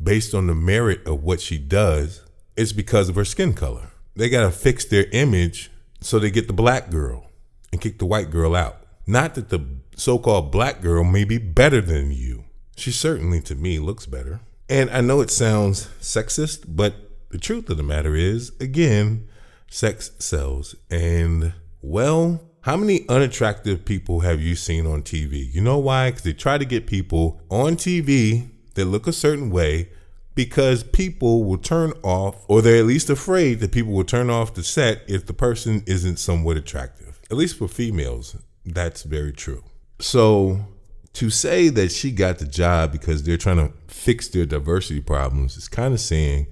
based 0.00 0.34
on 0.34 0.46
the 0.46 0.54
merit 0.54 1.04
of 1.06 1.24
what 1.24 1.40
she 1.40 1.58
does. 1.58 2.22
It's 2.56 2.72
because 2.72 3.08
of 3.08 3.16
her 3.16 3.24
skin 3.24 3.54
color. 3.54 3.90
They 4.14 4.28
got 4.28 4.42
to 4.42 4.50
fix 4.50 4.84
their 4.84 5.06
image 5.12 5.70
so 6.00 6.18
they 6.18 6.30
get 6.30 6.46
the 6.46 6.52
black 6.52 6.90
girl 6.90 7.27
and 7.72 7.80
kick 7.80 7.98
the 7.98 8.06
white 8.06 8.30
girl 8.30 8.54
out. 8.54 8.82
Not 9.06 9.34
that 9.34 9.48
the 9.48 9.64
so 9.96 10.18
called 10.18 10.52
black 10.52 10.80
girl 10.80 11.04
may 11.04 11.24
be 11.24 11.38
better 11.38 11.80
than 11.80 12.12
you. 12.12 12.44
She 12.76 12.92
certainly, 12.92 13.40
to 13.42 13.54
me, 13.54 13.78
looks 13.78 14.06
better. 14.06 14.40
And 14.68 14.90
I 14.90 15.00
know 15.00 15.20
it 15.20 15.30
sounds 15.30 15.88
sexist, 16.00 16.64
but 16.68 16.94
the 17.30 17.38
truth 17.38 17.68
of 17.70 17.76
the 17.76 17.82
matter 17.82 18.14
is, 18.14 18.52
again, 18.60 19.28
sex 19.70 20.12
sells. 20.18 20.74
And, 20.90 21.54
well, 21.82 22.42
how 22.62 22.76
many 22.76 23.08
unattractive 23.08 23.84
people 23.84 24.20
have 24.20 24.40
you 24.40 24.54
seen 24.54 24.86
on 24.86 25.02
TV? 25.02 25.52
You 25.52 25.62
know 25.62 25.78
why? 25.78 26.10
Because 26.10 26.22
they 26.22 26.32
try 26.32 26.58
to 26.58 26.64
get 26.64 26.86
people 26.86 27.40
on 27.50 27.76
TV 27.76 28.50
that 28.74 28.84
look 28.84 29.06
a 29.06 29.12
certain 29.12 29.50
way, 29.50 29.88
because 30.34 30.84
people 30.84 31.44
will 31.44 31.58
turn 31.58 31.92
off, 32.04 32.44
or 32.46 32.62
they're 32.62 32.78
at 32.78 32.86
least 32.86 33.10
afraid 33.10 33.60
that 33.60 33.72
people 33.72 33.92
will 33.92 34.04
turn 34.04 34.30
off 34.30 34.54
the 34.54 34.62
set 34.62 35.02
if 35.08 35.26
the 35.26 35.32
person 35.32 35.82
isn't 35.86 36.18
somewhat 36.18 36.56
attractive. 36.56 36.97
At 37.30 37.36
least 37.36 37.58
for 37.58 37.68
females, 37.68 38.36
that's 38.64 39.02
very 39.02 39.32
true. 39.32 39.64
So 40.00 40.60
to 41.14 41.30
say 41.30 41.68
that 41.68 41.90
she 41.90 42.10
got 42.10 42.38
the 42.38 42.46
job 42.46 42.92
because 42.92 43.22
they're 43.22 43.36
trying 43.36 43.56
to 43.56 43.72
fix 43.86 44.28
their 44.28 44.46
diversity 44.46 45.00
problems 45.00 45.56
is 45.56 45.68
kind 45.68 45.92
of 45.92 46.00
saying 46.00 46.46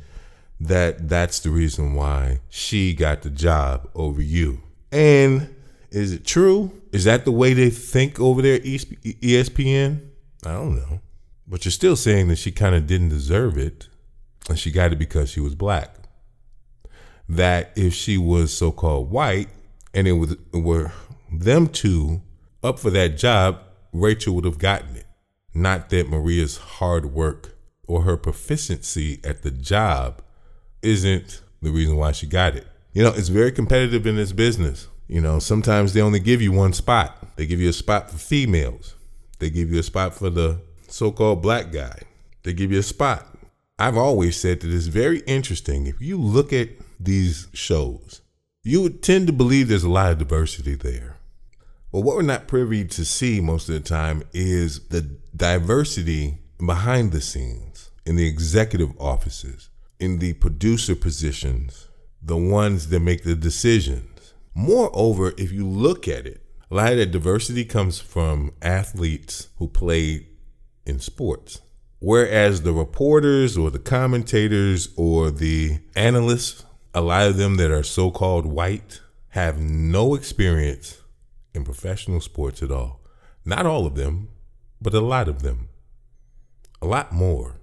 that 0.59 1.09
that's 1.09 1.40
the 1.40 1.50
reason 1.50 1.95
why 1.95 2.40
she 2.49 2.95
got 2.95 3.23
the 3.23 3.30
job 3.30 3.88
over 3.95 4.21
you. 4.21 4.62
And 4.90 5.54
is 5.90 6.12
it 6.12 6.25
true? 6.25 6.83
Is 6.92 7.04
that 7.04 7.25
the 7.25 7.33
way 7.33 7.54
they 7.54 7.71
think 7.71 8.18
over 8.18 8.42
there, 8.42 8.59
ESPN? 8.59 10.09
I 10.45 10.52
don't 10.52 10.76
know. 10.76 11.00
But 11.47 11.64
you're 11.64 11.73
still 11.73 11.97
saying 11.97 12.28
that 12.28 12.37
she 12.37 12.50
kind 12.50 12.75
of 12.75 12.87
didn't 12.87 13.11
deserve 13.11 13.56
it 13.56 13.88
and 14.49 14.59
she 14.59 14.71
got 14.71 14.92
it 14.92 14.99
because 14.99 15.30
she 15.30 15.40
was 15.40 15.54
black. 15.54 15.95
That 17.28 17.73
if 17.76 17.95
she 17.95 18.18
was 18.18 18.52
so 18.52 18.73
called 18.73 19.11
white 19.11 19.49
and 19.97 20.07
it 20.07 20.12
was, 20.12 20.37
were 20.53 20.93
them 21.33 21.67
two 21.67 22.21
up 22.62 22.79
for 22.79 22.91
that 22.91 23.17
job, 23.17 23.61
Rachel 23.93 24.35
would 24.35 24.45
have 24.45 24.59
gotten 24.59 24.95
it. 24.95 25.07
Not 25.55 25.88
that 25.88 26.11
Maria's 26.11 26.59
hard 26.59 27.15
work 27.15 27.57
or 27.88 28.03
her 28.03 28.19
proficiency 28.19 29.21
at 29.25 29.43
the 29.43 29.50
job 29.50 30.23
isn't 30.83 31.43
the 31.62 31.71
reason 31.71 31.97
why 31.97 32.12
she 32.12 32.26
got 32.26 32.55
it. 32.55 32.67
You 32.93 33.03
know, 33.05 33.12
it's 33.15 33.29
very 33.29 33.50
competitive 33.50 34.07
in 34.07 34.17
this 34.17 34.33
business. 34.33 34.88
You 35.09 35.23
know, 35.23 35.38
sometimes 35.38 35.95
they 35.95 36.03
only 36.03 36.21
give 36.21 36.43
you 36.43 36.53
one 36.53 36.75
spot. 36.75 37.37
They 37.37 37.47
give 37.47 37.61
you 37.61 37.71
a 37.71 37.73
spot 37.73 38.11
for 38.11 38.19
females. 38.19 38.95
They 39.38 39.49
give 39.49 39.71
you 39.71 39.79
a 39.79 39.83
spot 39.83 40.15
for 40.15 40.29
the 40.29 40.61
so-called 40.88 41.41
black 41.41 41.73
guy. 41.73 42.00
They 42.43 42.53
give 42.53 42.71
you 42.71 42.81
a 42.81 42.83
spot. 42.83 43.26
I've 43.79 43.97
always 43.97 44.37
said 44.37 44.61
that 44.61 44.71
it's 44.71 44.87
very 44.88 45.21
interesting. 45.21 45.87
If 45.87 46.00
you 46.00 46.21
look 46.21 46.53
at 46.53 46.69
these 47.00 47.49
shows, 47.55 48.21
you 48.66 48.82
would 48.82 49.00
tend 49.00 49.28
to 49.28 49.32
believe 49.32 49.68
there's 49.68 49.85
a 49.85 49.88
lot 49.88 50.11
of 50.11 50.18
diversity 50.18 50.75
there. 50.75 51.18
But 51.92 52.00
what 52.00 52.16
we're 52.16 52.23
not 52.23 52.49
privy 52.49 52.85
to 52.85 53.04
see 53.04 53.40
most 53.40 53.68
of 53.68 53.76
the 53.76 53.88
time 53.88 54.25
is 54.32 54.88
the 54.88 55.02
diversity 55.37 56.38
behind 56.58 57.12
the 57.12 57.20
scenes 57.20 57.92
in 58.04 58.16
the 58.16 58.26
executive 58.26 58.90
offices, 59.00 59.68
in 60.00 60.18
the 60.18 60.32
producer 60.32 60.96
positions, 60.96 61.87
the 62.20 62.37
ones 62.37 62.88
that 62.88 62.99
make 62.99 63.23
the 63.23 63.37
decisions. 63.37 64.35
Moreover, 64.52 65.32
if 65.38 65.52
you 65.52 65.64
look 65.64 66.08
at 66.08 66.26
it, 66.26 66.42
a 66.68 66.75
lot 66.75 66.90
of 66.90 66.99
that 66.99 67.12
diversity 67.12 67.64
comes 67.64 68.00
from 68.00 68.52
athletes 68.62 69.49
who 69.58 69.68
play 69.68 70.26
in 70.85 70.99
sports. 70.99 71.61
Whereas 72.00 72.62
the 72.62 72.73
reporters 72.73 73.56
or 73.56 73.70
the 73.70 73.78
commentators 73.78 74.88
or 74.96 75.30
the 75.30 75.78
analysts, 75.94 76.64
a 76.97 77.03
lot 77.03 77.26
of 77.26 77.37
them 77.37 77.59
that 77.59 77.71
are 77.71 77.83
so 77.83 78.11
called 78.11 78.47
white, 78.47 79.03
have 79.29 79.61
no 79.61 80.15
experience 80.15 81.03
in 81.53 81.62
professional 81.62 82.23
sports 82.23 82.62
at 82.62 82.71
all. 82.71 83.03
Not 83.45 83.67
all 83.67 83.85
of 83.85 83.97
them, 83.97 84.31
but 84.81 84.95
a 84.95 85.00
lot 85.00 85.29
of 85.29 85.43
them. 85.43 85.69
A 86.81 86.87
lot 86.87 87.12
more 87.12 87.61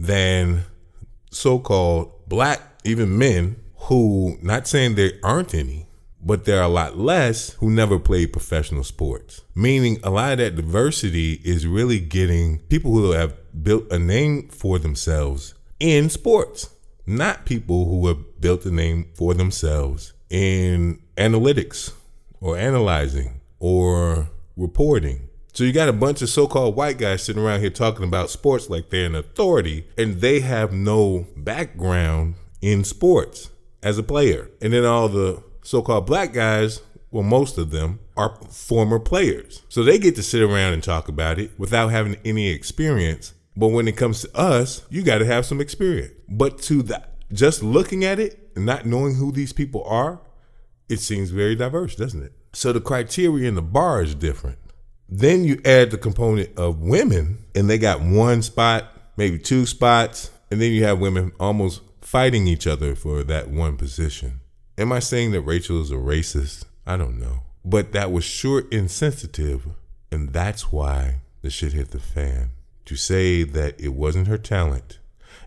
than 0.00 0.64
so 1.30 1.60
called 1.60 2.28
black, 2.28 2.60
even 2.82 3.16
men 3.16 3.54
who, 3.82 4.36
not 4.42 4.66
saying 4.66 4.96
there 4.96 5.12
aren't 5.22 5.54
any, 5.54 5.86
but 6.20 6.44
there 6.44 6.58
are 6.58 6.64
a 6.64 6.68
lot 6.68 6.98
less 6.98 7.52
who 7.54 7.70
never 7.70 8.00
played 8.00 8.32
professional 8.32 8.82
sports. 8.82 9.42
Meaning, 9.54 10.00
a 10.02 10.10
lot 10.10 10.32
of 10.32 10.38
that 10.38 10.56
diversity 10.56 11.34
is 11.44 11.68
really 11.68 12.00
getting 12.00 12.58
people 12.68 12.90
who 12.90 13.12
have 13.12 13.36
built 13.62 13.84
a 13.92 13.98
name 13.98 14.48
for 14.48 14.80
themselves 14.80 15.54
in 15.78 16.10
sports, 16.10 16.70
not 17.08 17.46
people 17.46 17.86
who 17.86 18.06
have 18.06 18.40
built 18.40 18.66
a 18.66 18.70
name 18.70 19.06
for 19.14 19.34
themselves 19.34 20.12
in 20.30 21.00
analytics 21.16 21.92
or 22.40 22.56
analyzing 22.56 23.40
or 23.58 24.28
reporting. 24.56 25.28
So 25.54 25.64
you 25.64 25.72
got 25.72 25.88
a 25.88 25.92
bunch 25.92 26.22
of 26.22 26.28
so-called 26.28 26.76
white 26.76 26.98
guys 26.98 27.22
sitting 27.22 27.42
around 27.42 27.60
here 27.60 27.70
talking 27.70 28.04
about 28.04 28.30
sports 28.30 28.70
like 28.70 28.90
they're 28.90 29.06
an 29.06 29.14
authority 29.14 29.88
and 29.96 30.20
they 30.20 30.40
have 30.40 30.72
no 30.72 31.26
background 31.36 32.34
in 32.60 32.84
sports 32.84 33.50
as 33.82 33.98
a 33.98 34.02
player. 34.02 34.50
And 34.60 34.72
then 34.72 34.84
all 34.84 35.08
the 35.08 35.42
so-called 35.62 36.06
black 36.06 36.32
guys, 36.32 36.82
well 37.10 37.24
most 37.24 37.58
of 37.58 37.70
them 37.70 38.00
are 38.16 38.36
former 38.50 38.98
players. 38.98 39.62
So 39.68 39.82
they 39.82 39.98
get 39.98 40.14
to 40.16 40.22
sit 40.22 40.42
around 40.42 40.74
and 40.74 40.84
talk 40.84 41.08
about 41.08 41.38
it 41.38 41.50
without 41.58 41.88
having 41.88 42.16
any 42.24 42.50
experience. 42.50 43.32
But 43.58 43.68
when 43.68 43.88
it 43.88 43.96
comes 43.96 44.22
to 44.22 44.36
us, 44.36 44.86
you 44.88 45.02
got 45.02 45.18
to 45.18 45.26
have 45.26 45.44
some 45.44 45.60
experience. 45.60 46.12
But 46.28 46.62
to 46.62 46.80
that 46.84 47.16
just 47.32 47.60
looking 47.60 48.04
at 48.04 48.20
it 48.20 48.50
and 48.54 48.64
not 48.64 48.86
knowing 48.86 49.16
who 49.16 49.32
these 49.32 49.52
people 49.52 49.82
are, 49.82 50.20
it 50.88 51.00
seems 51.00 51.30
very 51.30 51.56
diverse, 51.56 51.96
doesn't 51.96 52.22
it? 52.22 52.32
So 52.52 52.72
the 52.72 52.80
criteria 52.80 53.48
in 53.48 53.56
the 53.56 53.62
bar 53.62 54.00
is 54.00 54.14
different. 54.14 54.58
Then 55.08 55.42
you 55.42 55.60
add 55.64 55.90
the 55.90 55.98
component 55.98 56.56
of 56.56 56.78
women, 56.78 57.46
and 57.56 57.68
they 57.68 57.78
got 57.78 58.00
one 58.00 58.42
spot, 58.42 58.92
maybe 59.16 59.40
two 59.40 59.66
spots, 59.66 60.30
and 60.52 60.60
then 60.60 60.70
you 60.70 60.84
have 60.84 61.00
women 61.00 61.32
almost 61.40 61.82
fighting 62.00 62.46
each 62.46 62.68
other 62.68 62.94
for 62.94 63.24
that 63.24 63.50
one 63.50 63.76
position. 63.76 64.38
Am 64.78 64.92
I 64.92 65.00
saying 65.00 65.32
that 65.32 65.40
Rachel 65.40 65.82
is 65.82 65.90
a 65.90 65.96
racist? 65.96 66.64
I 66.86 66.96
don't 66.96 67.18
know. 67.18 67.40
But 67.64 67.90
that 67.90 68.12
was 68.12 68.22
sure 68.22 68.68
insensitive, 68.70 69.66
and 70.12 70.32
that's 70.32 70.70
why 70.70 71.22
the 71.42 71.50
shit 71.50 71.72
hit 71.72 71.90
the 71.90 71.98
fan. 71.98 72.50
To 72.88 72.96
say 72.96 73.42
that 73.42 73.78
it 73.78 73.92
wasn't 73.92 74.28
her 74.28 74.38
talent, 74.38 74.98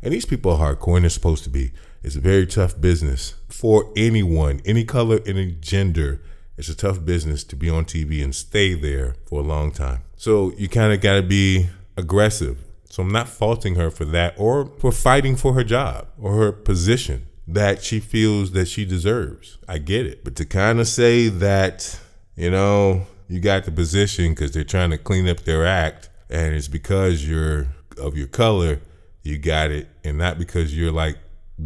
and 0.04 0.14
these 0.14 0.28
people 0.28 0.52
are 0.52 0.76
hardcore 0.76 0.98
and 0.98 1.06
they're 1.06 1.10
supposed 1.10 1.44
to 1.46 1.50
be. 1.50 1.72
It's 2.04 2.16
a 2.16 2.20
very 2.20 2.46
tough 2.46 2.80
business 2.80 3.34
for 3.50 3.92
anyone, 3.98 4.62
any 4.64 4.86
color, 4.86 5.22
any 5.26 5.54
gender. 5.54 6.22
It's 6.56 6.70
a 6.70 6.76
tough 6.76 7.04
business 7.04 7.44
to 7.46 7.56
be 7.56 7.68
on 7.68 7.86
TV 7.86 8.24
and 8.24 8.36
stay 8.36 8.76
there 8.76 9.16
for 9.26 9.40
a 9.40 9.44
long 9.44 9.72
time. 9.72 10.04
So 10.18 10.52
you 10.56 10.70
kind 10.70 10.94
of 10.94 11.02
got 11.02 11.16
to 11.16 11.24
be 11.24 11.70
aggressive. 11.98 12.60
So 12.92 13.02
I'm 13.02 13.12
not 13.12 13.28
faulting 13.28 13.74
her 13.74 13.90
for 13.90 14.06
that 14.06 14.36
or 14.38 14.68
for 14.78 14.92
fighting 14.92 15.36
for 15.36 15.54
her 15.54 15.64
job 15.64 16.10
or 16.20 16.36
her 16.36 16.52
position 16.52 17.26
that 17.48 17.84
she 17.84 18.00
feels 18.00 18.52
that 18.52 18.68
she 18.68 18.86
deserves. 18.86 19.58
I 19.68 19.80
get 19.80 20.06
it. 20.06 20.24
But 20.24 20.36
to 20.36 20.46
kind 20.46 20.80
of 20.80 20.88
say 20.88 21.28
that, 21.28 22.00
you 22.36 22.52
know, 22.52 23.08
you 23.28 23.40
got 23.40 23.64
the 23.64 23.72
position 23.72 24.36
because 24.36 24.52
they're 24.52 24.64
trying 24.64 24.92
to 24.92 25.00
clean 25.00 25.28
up 25.28 25.40
their 25.40 25.66
act 25.66 26.10
and 26.32 26.56
it's 26.56 26.68
because 26.68 27.28
you're 27.28 27.68
of 27.98 28.18
your 28.18 28.28
color, 28.28 28.80
you 29.22 29.38
got 29.38 29.70
it, 29.70 29.90
and 30.04 30.18
not 30.18 30.40
because 30.40 30.76
you're 30.76 30.92
like 30.92 31.18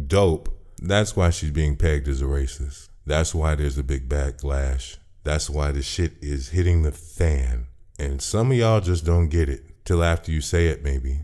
dope. 0.06 0.52
That's 0.82 1.16
why 1.16 1.30
she's 1.30 1.52
being 1.52 1.76
pegged 1.76 2.08
as 2.08 2.20
a 2.20 2.26
racist. 2.26 2.88
That's 3.06 3.34
why 3.34 3.54
there's 3.54 3.78
a 3.78 3.84
big 3.84 4.08
backlash. 4.08 4.98
That's 5.22 5.48
why 5.48 5.70
the 5.70 5.82
shit 5.82 6.14
is 6.20 6.50
hitting 6.50 6.82
the 6.82 6.92
fan. 6.92 7.66
And 7.98 8.20
some 8.20 8.50
of 8.50 8.58
y'all 8.58 8.80
just 8.80 9.06
don't 9.06 9.28
get 9.28 9.48
it 9.48 9.84
till 9.84 10.02
after 10.04 10.30
you 10.30 10.40
say 10.40 10.66
it, 10.66 10.82
maybe. 10.82 11.20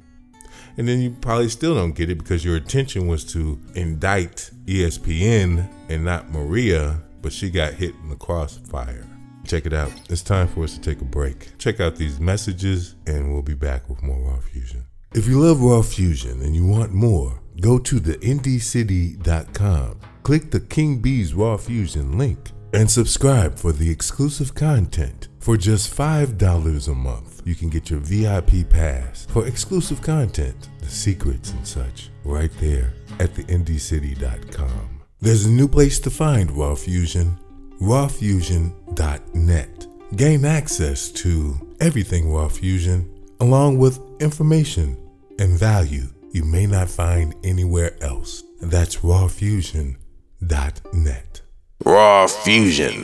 And 0.79 0.89
then 0.89 1.01
you 1.01 1.11
probably 1.21 1.51
still 1.51 1.75
don't 1.75 1.95
get 1.95 2.09
it 2.09 2.19
because 2.19 2.45
your 2.45 2.57
intention 2.57 3.07
was 3.07 3.25
to 3.33 3.61
indict 3.75 4.51
ESPN 4.65 5.69
and 5.91 6.05
not 6.05 6.31
Maria, 6.31 7.03
but 7.21 7.33
she 7.33 7.51
got 7.51 7.75
hit 7.75 7.95
in 8.03 8.09
the 8.09 8.17
crossfire. 8.17 9.07
Check 9.47 9.67
it 9.67 9.73
out. 9.73 9.93
It's 10.09 10.23
time 10.23 10.49
for 10.49 10.65
us 10.65 10.75
to 10.75 10.81
take 10.81 11.01
a 11.01 11.05
break. 11.05 11.57
Check 11.59 11.79
out 11.81 11.95
these 11.97 12.21
messages, 12.21 12.95
and 13.07 13.33
we'll 13.33 13.43
be 13.43 13.55
back 13.55 13.89
with 13.89 14.03
more 14.03 14.21
Raw 14.21 14.41
Fusion. 14.41 14.85
If 15.15 15.27
you 15.27 15.41
love 15.41 15.63
Raw 15.63 15.83
Fusion 15.83 16.41
and 16.43 16.57
you 16.57 16.67
want 16.67 16.93
more, 16.93 17.41
go 17.61 17.79
to 17.79 18.01
theindycity.com, 18.01 20.01
click 20.23 20.51
the 20.51 20.61
King 20.61 21.03
B's 21.03 21.35
Raw 21.35 21.59
Fusion 21.59 22.17
link, 22.17 22.51
and 22.73 22.91
subscribe 22.91 23.59
for 23.59 23.73
the 23.73 23.91
exclusive 23.91 24.55
content. 24.55 25.29
For 25.41 25.59
just 25.59 25.95
$5 25.95 26.89
a 26.89 26.95
month, 26.95 27.43
you 27.45 27.55
can 27.55 27.69
get 27.69 27.91
your 27.91 28.01
VIP 28.01 28.67
pass 28.71 29.27
for 29.27 29.47
exclusive 29.47 30.01
content, 30.01 30.71
the 30.79 30.89
secrets 30.89 31.51
and 31.51 31.67
such, 31.67 32.09
right 32.25 32.51
there 32.61 32.95
at 33.21 33.35
theindycity.com. 33.35 35.03
There's 35.21 35.45
a 35.45 35.51
new 35.51 35.69
place 35.69 36.01
to 36.01 36.11
find 36.11 36.51
Raw 36.51 36.75
Fusion, 36.75 37.37
rawfusion.net. 37.83 39.87
Gain 40.15 40.45
access 40.45 41.11
to 41.11 41.75
everything 41.81 42.31
Raw 42.33 42.49
Fusion, 42.49 43.11
along 43.41 43.79
with 43.79 43.99
information 44.21 44.97
and 45.39 45.59
value 45.59 46.09
you 46.33 46.45
may 46.45 46.67
not 46.67 46.89
find 46.89 47.35
anywhere 47.45 47.97
else. 48.03 48.43
That's 48.61 48.97
rawfusion.net. 48.99 51.41
Raw 51.85 52.27
Fusion. 52.29 53.03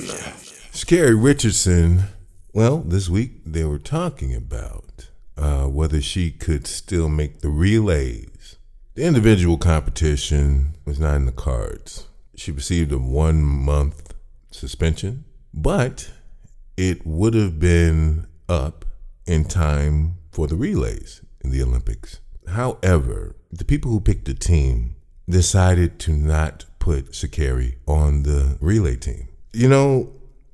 Sha'Carri 0.72 1.20
Richardson, 1.22 2.04
well, 2.54 2.78
this 2.78 3.10
week 3.10 3.42
they 3.44 3.64
were 3.64 3.80
talking 3.80 4.32
about 4.34 5.08
uh, 5.36 5.64
whether 5.64 6.00
she 6.00 6.30
could 6.30 6.68
still 6.68 7.08
make 7.08 7.40
the 7.40 7.50
relays. 7.50 8.56
The 8.94 9.04
individual 9.04 9.58
competition 9.58 10.74
was 10.84 11.00
not 11.00 11.16
in 11.16 11.26
the 11.26 11.32
cards. 11.32 12.06
She 12.36 12.52
received 12.52 12.92
a 12.92 12.98
one 12.98 13.42
month 13.42 14.07
suspension, 14.58 15.24
but 15.54 16.10
it 16.76 17.06
would 17.06 17.34
have 17.34 17.58
been 17.58 18.26
up 18.48 18.84
in 19.26 19.44
time 19.44 20.16
for 20.30 20.46
the 20.46 20.56
relays 20.56 21.22
in 21.42 21.50
the 21.50 21.62
Olympics. 21.62 22.20
However, 22.48 23.36
the 23.50 23.64
people 23.64 23.90
who 23.90 24.00
picked 24.00 24.26
the 24.26 24.34
team 24.34 24.96
decided 25.28 25.98
to 26.00 26.12
not 26.12 26.64
put 26.78 27.12
Sha'Carri 27.12 27.76
on 27.86 28.22
the 28.22 28.56
relay 28.60 28.96
team. 28.96 29.28
You 29.52 29.68
know, 29.68 30.12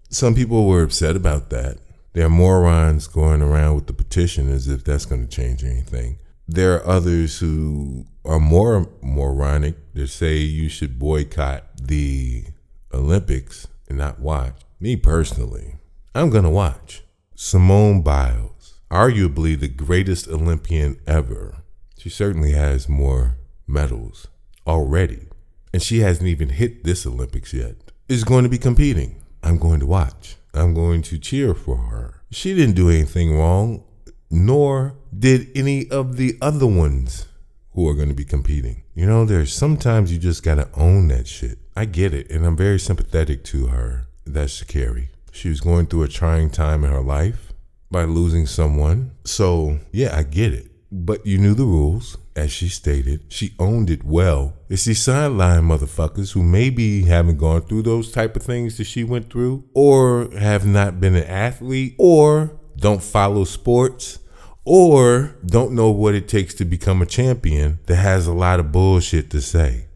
some 0.08 0.34
people 0.34 0.66
were 0.66 0.82
upset 0.82 1.16
about 1.16 1.50
that. 1.50 1.78
There 2.12 2.26
are 2.26 2.30
morons 2.30 3.06
going 3.06 3.42
around 3.42 3.75
with 3.75 3.87
the 3.87 3.92
petition 3.92 4.50
as 4.50 4.68
if 4.68 4.84
that's 4.84 5.06
going 5.06 5.26
to 5.26 5.37
change 5.37 5.64
anything. 5.64 6.18
There 6.46 6.75
are 6.75 6.87
others 6.87 7.38
who 7.38 8.06
are 8.25 8.40
more 8.40 8.88
moronic 9.02 9.76
that 9.94 10.08
say 10.08 10.37
you 10.37 10.68
should 10.68 10.99
boycott 10.99 11.64
the 11.76 12.44
Olympics 12.92 13.66
and 13.88 13.99
not 13.99 14.21
watch. 14.21 14.61
Me 14.81 14.97
personally, 14.97 15.76
I'm 16.14 16.31
going 16.31 16.45
to 16.45 16.50
watch. 16.50 17.03
Simone 17.35 18.03
Biles, 18.03 18.81
arguably 18.91 19.59
the 19.59 19.69
greatest 19.69 20.29
Olympian 20.29 20.99
ever. 21.07 21.62
She 21.99 22.09
certainly 22.09 22.53
has 22.53 22.88
more 22.88 23.38
medals 23.67 24.29
already. 24.67 25.29
And 25.73 25.83
she 25.83 26.00
hasn't 26.00 26.29
even 26.29 26.50
hit 26.50 26.85
this 26.85 27.07
Olympics 27.07 27.53
yet. 27.53 27.76
Is 28.09 28.25
going 28.25 28.45
to 28.45 28.50
be 28.50 28.59
competing. 28.59 29.23
I'm 29.43 29.59
going 29.59 29.81
to 29.81 29.87
watch. 29.87 30.37
I'm 30.53 30.75
going 30.75 31.03
to 31.03 31.19
cheer 31.19 31.55
for 31.55 31.76
her. 31.76 32.23
She 32.31 32.55
didn't 32.55 32.76
do 32.76 32.91
anything 32.91 33.37
wrong, 33.37 33.83
nor 34.31 34.97
did 35.17 35.49
any 35.57 35.88
of 35.91 36.17
the 36.17 36.38
other 36.41 36.67
ones 36.67 37.26
who 37.73 37.88
are 37.88 37.95
going 37.95 38.09
to 38.09 38.14
be 38.14 38.25
competing. 38.25 38.85
You 38.95 39.07
know, 39.07 39.25
there's 39.25 39.53
sometimes 39.53 40.12
you 40.12 40.19
just 40.19 40.43
got 40.43 40.57
to 40.57 40.69
own 40.75 41.09
that 41.09 41.26
shit. 41.26 41.59
I 41.76 41.87
get 41.87 42.14
it, 42.14 42.31
and 42.31 42.47
I'm 42.47 42.57
very 42.57 42.78
sympathetic 42.78 43.43
to 43.45 43.66
her. 43.66 44.07
That's 44.25 44.62
Sha'Carri. 44.62 45.09
She 45.33 45.49
was 45.49 45.61
going 45.61 45.87
through 45.87 46.04
a 46.04 46.09
trying 46.09 46.50
time 46.50 46.85
in 46.85 46.90
her 46.90 47.00
life 47.00 47.52
by 47.90 48.04
losing 48.04 48.47
someone. 48.47 49.11
So, 49.25 49.81
yeah, 49.90 50.16
I 50.16 50.23
get 50.23 50.52
it. 50.52 50.71
But 50.93 51.26
you 51.26 51.38
knew 51.38 51.54
the 51.54 51.64
rules, 51.64 52.16
as 52.37 52.52
she 52.52 52.69
stated. 52.69 53.25
She 53.28 53.54
owned 53.59 53.90
it 53.90 54.04
well. 54.04 54.54
It's 54.69 54.85
these 54.85 55.02
sideline 55.02 55.64
motherfuckers 55.64 56.33
who 56.33 56.43
maybe 56.43 57.02
haven't 57.02 57.38
gone 57.38 57.62
through 57.62 57.83
those 57.83 58.12
type 58.12 58.37
of 58.37 58.43
things 58.43 58.76
that 58.78 58.85
she 58.85 59.02
went 59.02 59.31
through, 59.31 59.64
or 59.75 60.31
have 60.38 60.64
not 60.64 61.00
been 61.00 61.16
an 61.16 61.25
athlete, 61.25 61.97
or 61.99 62.57
don't 62.76 63.02
follow 63.02 63.45
sports, 63.45 64.21
or 64.64 65.37
don't 65.45 65.73
know 65.73 65.90
what 65.90 66.14
it 66.14 66.28
takes 66.28 66.54
to 66.54 66.64
become 66.64 67.02
a 67.02 67.07
champion 67.07 67.78
that 67.87 67.97
has 67.97 68.26
a 68.26 68.33
lot 68.33 68.61
of 68.61 68.73
bullshit 68.73 69.31
to 69.31 69.40
say. 69.40 69.87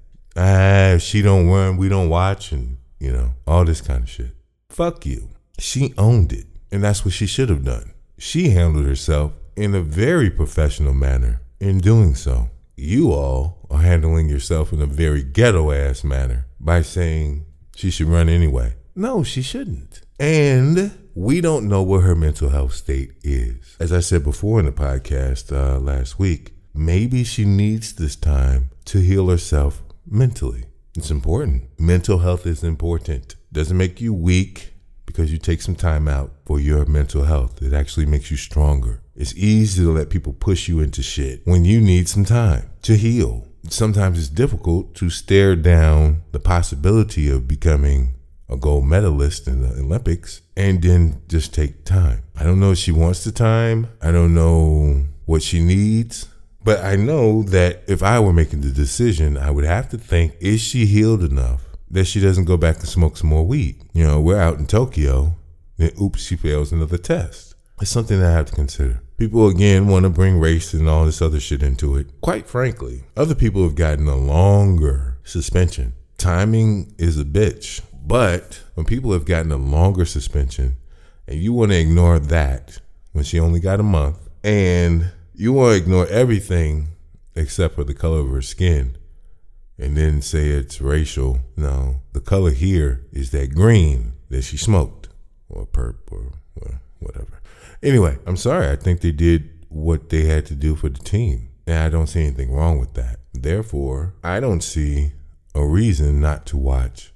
Ah, 0.40 0.90
if 0.92 1.02
she 1.02 1.20
don't 1.20 1.48
run, 1.48 1.76
we 1.76 1.88
don't 1.88 2.08
watch, 2.08 2.52
and 2.52 2.78
you 3.00 3.12
know, 3.12 3.34
all 3.44 3.64
this 3.64 3.80
kind 3.80 4.04
of 4.04 4.08
shit. 4.08 4.30
Fuck 4.70 5.04
you. 5.04 5.30
She 5.58 5.92
owned 5.98 6.32
it, 6.32 6.46
and 6.70 6.84
that's 6.84 7.04
what 7.04 7.12
she 7.12 7.26
should 7.26 7.48
have 7.48 7.64
done. 7.64 7.92
She 8.18 8.50
handled 8.50 8.86
herself 8.86 9.32
in 9.56 9.74
a 9.74 9.80
very 9.80 10.30
professional 10.30 10.94
manner 10.94 11.42
in 11.58 11.78
doing 11.78 12.14
so. 12.14 12.50
You 12.76 13.12
all 13.12 13.66
are 13.68 13.82
handling 13.82 14.28
yourself 14.28 14.72
in 14.72 14.80
a 14.80 14.86
very 14.86 15.24
ghetto 15.24 15.72
ass 15.72 16.04
manner 16.04 16.46
by 16.60 16.82
saying 16.82 17.44
she 17.74 17.90
should 17.90 18.06
run 18.06 18.28
anyway. 18.28 18.76
No, 18.94 19.24
she 19.24 19.42
shouldn't. 19.42 20.02
And 20.20 20.96
we 21.16 21.40
don't 21.40 21.68
know 21.68 21.82
what 21.82 22.04
her 22.04 22.14
mental 22.14 22.50
health 22.50 22.74
state 22.74 23.14
is. 23.24 23.76
As 23.80 23.92
I 23.92 23.98
said 23.98 24.22
before 24.22 24.60
in 24.60 24.66
the 24.66 24.72
podcast 24.72 25.52
uh, 25.52 25.80
last 25.80 26.20
week, 26.20 26.52
maybe 26.72 27.24
she 27.24 27.44
needs 27.44 27.92
this 27.92 28.14
time 28.14 28.70
to 28.84 29.00
heal 29.00 29.28
herself 29.28 29.82
mentally. 30.10 30.64
It's 30.96 31.10
important. 31.10 31.68
Mental 31.78 32.18
health 32.18 32.46
is 32.46 32.64
important. 32.64 33.36
Doesn't 33.52 33.76
make 33.76 34.00
you 34.00 34.12
weak 34.12 34.74
because 35.06 35.32
you 35.32 35.38
take 35.38 35.62
some 35.62 35.74
time 35.74 36.08
out 36.08 36.32
for 36.44 36.60
your 36.60 36.84
mental 36.84 37.24
health. 37.24 37.62
It 37.62 37.72
actually 37.72 38.06
makes 38.06 38.30
you 38.30 38.36
stronger. 38.36 39.00
It's 39.14 39.34
easy 39.34 39.82
to 39.82 39.92
let 39.92 40.10
people 40.10 40.32
push 40.32 40.68
you 40.68 40.80
into 40.80 41.02
shit 41.02 41.42
when 41.44 41.64
you 41.64 41.80
need 41.80 42.08
some 42.08 42.24
time 42.24 42.70
to 42.82 42.96
heal. 42.96 43.46
Sometimes 43.68 44.18
it's 44.18 44.28
difficult 44.28 44.94
to 44.96 45.10
stare 45.10 45.56
down 45.56 46.22
the 46.32 46.40
possibility 46.40 47.28
of 47.30 47.48
becoming 47.48 48.14
a 48.48 48.56
gold 48.56 48.86
medalist 48.86 49.46
in 49.46 49.62
the 49.62 49.80
Olympics 49.80 50.40
and 50.56 50.82
then 50.82 51.22
just 51.28 51.52
take 51.52 51.84
time. 51.84 52.22
I 52.36 52.44
don't 52.44 52.60
know 52.60 52.72
if 52.72 52.78
she 52.78 52.92
wants 52.92 53.24
the 53.24 53.32
time. 53.32 53.88
I 54.00 54.10
don't 54.10 54.34
know 54.34 55.04
what 55.26 55.42
she 55.42 55.60
needs. 55.60 56.28
But 56.68 56.84
I 56.84 56.96
know 56.96 57.44
that 57.44 57.84
if 57.86 58.02
I 58.02 58.20
were 58.20 58.34
making 58.34 58.60
the 58.60 58.70
decision, 58.70 59.38
I 59.38 59.50
would 59.50 59.64
have 59.64 59.88
to 59.88 59.96
think 59.96 60.34
is 60.38 60.60
she 60.60 60.84
healed 60.84 61.24
enough 61.24 61.62
that 61.90 62.04
she 62.04 62.20
doesn't 62.20 62.44
go 62.44 62.58
back 62.58 62.80
and 62.80 62.86
smoke 62.86 63.16
some 63.16 63.30
more 63.30 63.46
weed? 63.46 63.82
You 63.94 64.04
know, 64.04 64.20
we're 64.20 64.38
out 64.38 64.58
in 64.58 64.66
Tokyo, 64.66 65.34
then 65.78 65.92
oops, 65.98 66.20
she 66.20 66.36
fails 66.36 66.70
another 66.70 66.98
test. 66.98 67.54
It's 67.80 67.90
something 67.90 68.20
that 68.20 68.28
I 68.28 68.34
have 68.34 68.50
to 68.50 68.54
consider. 68.54 69.00
People 69.16 69.48
again 69.48 69.88
want 69.88 70.02
to 70.02 70.10
bring 70.10 70.38
race 70.38 70.74
and 70.74 70.90
all 70.90 71.06
this 71.06 71.22
other 71.22 71.40
shit 71.40 71.62
into 71.62 71.96
it. 71.96 72.20
Quite 72.20 72.46
frankly, 72.46 73.04
other 73.16 73.34
people 73.34 73.62
have 73.62 73.74
gotten 73.74 74.06
a 74.06 74.16
longer 74.16 75.16
suspension. 75.24 75.94
Timing 76.18 76.94
is 76.98 77.18
a 77.18 77.24
bitch. 77.24 77.80
But 78.06 78.60
when 78.74 78.84
people 78.84 79.14
have 79.14 79.24
gotten 79.24 79.52
a 79.52 79.56
longer 79.56 80.04
suspension 80.04 80.76
and 81.26 81.40
you 81.40 81.54
want 81.54 81.70
to 81.70 81.78
ignore 81.78 82.18
that 82.18 82.82
when 83.12 83.24
she 83.24 83.40
only 83.40 83.58
got 83.58 83.80
a 83.80 83.84
month 83.84 84.18
and 84.44 85.12
you 85.38 85.52
want 85.52 85.70
to 85.70 85.76
ignore 85.76 86.06
everything 86.08 86.88
except 87.36 87.76
for 87.76 87.84
the 87.84 87.94
color 87.94 88.18
of 88.18 88.30
her 88.30 88.42
skin 88.42 88.98
and 89.78 89.96
then 89.96 90.20
say 90.20 90.48
it's 90.48 90.80
racial. 90.80 91.38
No, 91.56 92.00
the 92.12 92.20
color 92.20 92.50
here 92.50 93.06
is 93.12 93.30
that 93.30 93.54
green 93.54 94.14
that 94.30 94.42
she 94.42 94.56
smoked 94.56 95.08
or 95.48 95.64
purple 95.64 96.32
or 96.60 96.80
whatever. 96.98 97.40
Anyway, 97.84 98.18
I'm 98.26 98.36
sorry. 98.36 98.68
I 98.68 98.74
think 98.74 99.00
they 99.00 99.12
did 99.12 99.64
what 99.68 100.08
they 100.08 100.24
had 100.24 100.44
to 100.46 100.56
do 100.56 100.74
for 100.74 100.88
the 100.88 100.98
team. 100.98 101.50
And 101.68 101.78
I 101.78 101.88
don't 101.88 102.08
see 102.08 102.22
anything 102.22 102.52
wrong 102.52 102.80
with 102.80 102.94
that. 102.94 103.20
Therefore, 103.32 104.14
I 104.24 104.40
don't 104.40 104.62
see 104.62 105.12
a 105.54 105.64
reason 105.64 106.20
not 106.20 106.46
to 106.46 106.56
watch 106.56 107.12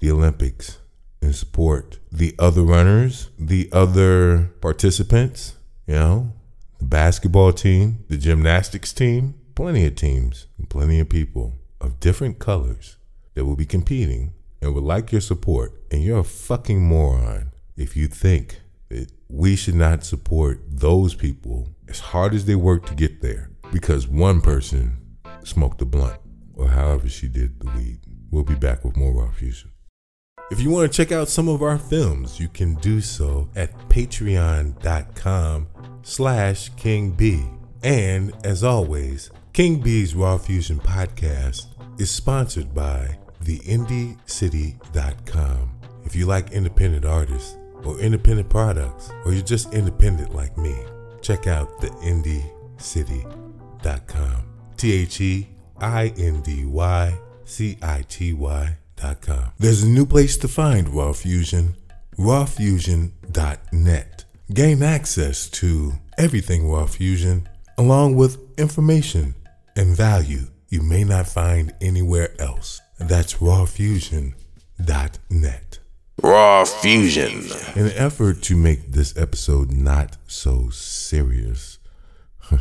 the 0.00 0.10
Olympics 0.10 0.78
and 1.22 1.34
support 1.34 2.00
the 2.12 2.34
other 2.38 2.62
runners, 2.62 3.30
the 3.38 3.70
other 3.72 4.50
participants, 4.60 5.54
you 5.86 5.94
know, 5.94 6.32
basketball 6.86 7.52
team, 7.52 8.04
the 8.08 8.16
gymnastics 8.16 8.92
team, 8.92 9.34
plenty 9.54 9.84
of 9.86 9.94
teams 9.94 10.46
and 10.58 10.68
plenty 10.68 11.00
of 11.00 11.08
people 11.08 11.58
of 11.80 12.00
different 12.00 12.38
colors 12.38 12.96
that 13.34 13.44
will 13.44 13.56
be 13.56 13.66
competing 13.66 14.32
and 14.60 14.74
would 14.74 14.84
like 14.84 15.12
your 15.12 15.20
support. 15.20 15.72
And 15.90 16.02
you're 16.02 16.20
a 16.20 16.24
fucking 16.24 16.80
moron 16.80 17.52
if 17.76 17.96
you 17.96 18.06
think 18.06 18.60
that 18.88 19.10
we 19.28 19.56
should 19.56 19.74
not 19.74 20.04
support 20.04 20.62
those 20.68 21.14
people 21.14 21.68
as 21.88 22.00
hard 22.00 22.34
as 22.34 22.44
they 22.44 22.54
work 22.54 22.86
to 22.86 22.94
get 22.94 23.20
there 23.20 23.50
because 23.72 24.06
one 24.06 24.40
person 24.40 24.96
smoked 25.42 25.82
a 25.82 25.84
blunt 25.84 26.20
or 26.54 26.68
however 26.68 27.08
she 27.08 27.28
did 27.28 27.60
the 27.60 27.70
weed. 27.72 28.00
We'll 28.30 28.44
be 28.44 28.54
back 28.54 28.84
with 28.84 28.96
more 28.96 29.12
Raw 29.12 29.30
Fusion. 29.32 29.70
If 30.50 30.60
you 30.60 30.70
want 30.70 30.90
to 30.90 30.96
check 30.96 31.10
out 31.10 31.28
some 31.28 31.48
of 31.48 31.60
our 31.60 31.76
films, 31.76 32.38
you 32.38 32.48
can 32.48 32.74
do 32.76 33.00
so 33.00 33.50
at 33.56 33.76
patreon.com 33.88 35.66
slash 36.06 36.70
King 36.76 37.10
B. 37.10 37.44
And 37.82 38.32
as 38.44 38.62
always, 38.64 39.30
King 39.52 39.80
B's 39.80 40.14
Raw 40.14 40.38
Fusion 40.38 40.78
podcast 40.78 41.66
is 41.98 42.10
sponsored 42.10 42.74
by 42.74 43.18
theindycity.com. 43.44 45.70
If 46.04 46.14
you 46.14 46.26
like 46.26 46.52
independent 46.52 47.04
artists 47.04 47.58
or 47.84 47.98
independent 47.98 48.48
products, 48.48 49.10
or 49.24 49.32
you're 49.32 49.42
just 49.42 49.74
independent 49.74 50.32
like 50.34 50.56
me, 50.56 50.76
check 51.20 51.48
out 51.48 51.80
theindycity.com. 51.80 54.42
T 54.76 54.92
H 54.92 55.20
E 55.20 55.48
I 55.80 56.14
N 56.16 56.42
D 56.42 56.64
Y 56.64 57.18
C 57.44 57.76
I 57.82 58.04
T 58.08 58.32
Y 58.32 58.76
dot 58.96 59.20
com. 59.20 59.50
There's 59.58 59.82
a 59.82 59.88
new 59.88 60.06
place 60.06 60.36
to 60.38 60.46
find 60.48 60.88
Raw 60.90 61.12
Fusion, 61.12 61.74
rawfusion.net. 62.18 64.15
Gain 64.54 64.80
access 64.80 65.50
to 65.50 65.94
everything 66.16 66.70
Raw 66.70 66.86
Fusion, 66.86 67.48
along 67.76 68.14
with 68.14 68.38
information 68.56 69.34
and 69.74 69.96
value 69.96 70.46
you 70.68 70.82
may 70.82 71.02
not 71.02 71.26
find 71.26 71.74
anywhere 71.80 72.40
else. 72.40 72.80
That's 72.96 73.34
rawfusion.net. 73.34 75.78
Raw 76.22 76.64
Fusion. 76.64 77.42
In 77.74 77.86
an 77.86 77.92
effort 77.96 78.40
to 78.42 78.56
make 78.56 78.92
this 78.92 79.16
episode 79.16 79.72
not 79.72 80.16
so 80.28 80.68
serious, 80.70 81.80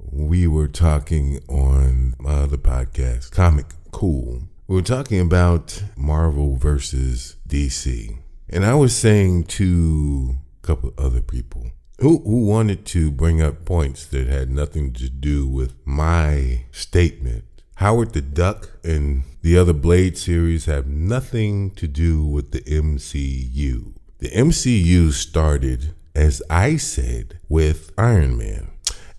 we 0.00 0.46
were 0.46 0.68
talking 0.68 1.40
on 1.48 2.14
my 2.18 2.32
other 2.32 2.56
podcast, 2.56 3.30
Comic 3.30 3.66
Cool. 3.90 4.44
We 4.66 4.76
were 4.76 4.82
talking 4.82 5.20
about 5.20 5.82
Marvel 5.98 6.56
versus 6.56 7.36
DC. 7.46 8.16
And 8.48 8.64
I 8.64 8.74
was 8.74 8.96
saying 8.96 9.44
to 9.44 10.36
couple 10.64 10.92
other 10.96 11.20
people 11.20 11.70
who, 12.00 12.18
who 12.18 12.46
wanted 12.46 12.84
to 12.86 13.10
bring 13.10 13.40
up 13.40 13.64
points 13.64 14.06
that 14.06 14.26
had 14.26 14.50
nothing 14.50 14.92
to 14.94 15.08
do 15.08 15.46
with 15.46 15.74
my 15.84 16.64
statement. 16.72 17.44
Howard 17.76 18.12
the 18.12 18.20
Duck 18.20 18.70
and 18.82 19.24
the 19.42 19.58
other 19.58 19.72
Blade 19.72 20.16
series 20.16 20.64
have 20.66 20.86
nothing 20.86 21.70
to 21.72 21.86
do 21.86 22.24
with 22.24 22.52
the 22.52 22.60
MCU. 22.62 23.94
The 24.18 24.30
MCU 24.30 25.12
started, 25.12 25.94
as 26.14 26.42
I 26.48 26.76
said, 26.76 27.40
with 27.48 27.92
Iron 27.98 28.38
Man. 28.38 28.70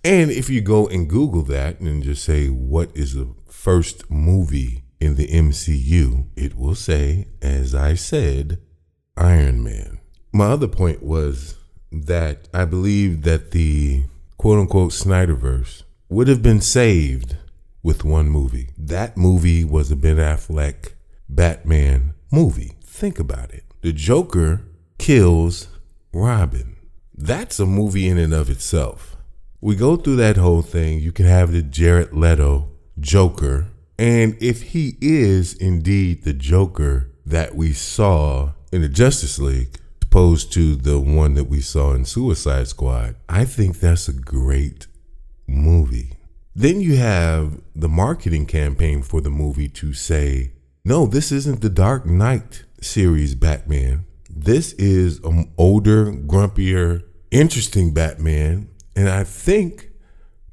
And 0.03 0.31
if 0.31 0.49
you 0.49 0.61
go 0.61 0.87
and 0.87 1.09
Google 1.09 1.43
that 1.43 1.79
and 1.79 2.03
just 2.03 2.23
say, 2.23 2.47
what 2.47 2.95
is 2.95 3.13
the 3.13 3.33
first 3.49 4.09
movie 4.09 4.83
in 4.99 5.15
the 5.15 5.27
MCU? 5.27 6.27
It 6.35 6.55
will 6.57 6.75
say, 6.75 7.27
as 7.41 7.75
I 7.75 7.95
said, 7.95 8.59
Iron 9.17 9.63
Man. 9.63 9.99
My 10.35 10.47
other 10.47 10.67
point 10.67 11.01
was 11.01 11.55
that 11.93 12.49
I 12.53 12.65
believe 12.65 13.21
that 13.21 13.51
the 13.51 14.03
quote 14.37 14.59
unquote 14.59 14.91
Snyderverse 14.91 15.83
would 16.09 16.27
have 16.27 16.43
been 16.43 16.59
saved 16.59 17.37
with 17.81 18.03
one 18.03 18.27
movie. 18.27 18.71
That 18.77 19.15
movie 19.15 19.63
was 19.63 19.91
a 19.91 19.95
Ben 19.95 20.17
Affleck 20.17 20.91
Batman 21.29 22.15
movie. 22.33 22.73
Think 22.83 23.17
about 23.17 23.53
it. 23.53 23.63
The 23.79 23.93
Joker 23.93 24.63
kills 24.97 25.69
Robin. 26.11 26.75
That's 27.13 27.57
a 27.57 27.65
movie 27.65 28.09
in 28.09 28.17
and 28.17 28.33
of 28.33 28.49
itself. 28.49 29.15
We 29.61 29.77
go 29.77 29.95
through 29.95 30.17
that 30.17 30.35
whole 30.35 30.63
thing. 30.63 30.99
You 30.99 31.13
can 31.13 31.27
have 31.27 31.53
the 31.53 31.61
Jared 31.61 32.11
Leto 32.11 32.71
Joker. 32.99 33.67
And 33.97 34.35
if 34.41 34.63
he 34.73 34.97
is 34.99 35.53
indeed 35.53 36.25
the 36.25 36.33
Joker 36.33 37.09
that 37.25 37.55
we 37.55 37.71
saw 37.71 38.51
in 38.73 38.81
the 38.81 38.89
Justice 38.89 39.39
League, 39.39 39.79
opposed 40.15 40.53
to 40.53 40.77
the 40.77 40.97
one 40.97 41.33
that 41.33 41.43
we 41.43 41.59
saw 41.59 41.91
in 41.91 42.05
Suicide 42.05 42.69
Squad, 42.69 43.17
I 43.27 43.43
think 43.43 43.81
that's 43.81 44.07
a 44.07 44.13
great 44.13 44.87
movie. 45.45 46.13
Then 46.55 46.79
you 46.79 46.95
have 46.95 47.59
the 47.75 47.89
marketing 47.89 48.45
campaign 48.45 49.03
for 49.03 49.19
the 49.19 49.29
movie 49.29 49.67
to 49.67 49.91
say, 49.91 50.53
no, 50.85 51.05
this 51.05 51.33
isn't 51.33 51.59
the 51.59 51.69
Dark 51.69 52.05
Knight 52.05 52.63
series 52.79 53.35
Batman. 53.35 54.05
This 54.29 54.71
is 54.75 55.19
an 55.25 55.51
older, 55.57 56.13
grumpier, 56.13 57.03
interesting 57.29 57.93
Batman. 57.93 58.69
And 58.95 59.09
I 59.09 59.25
think 59.25 59.89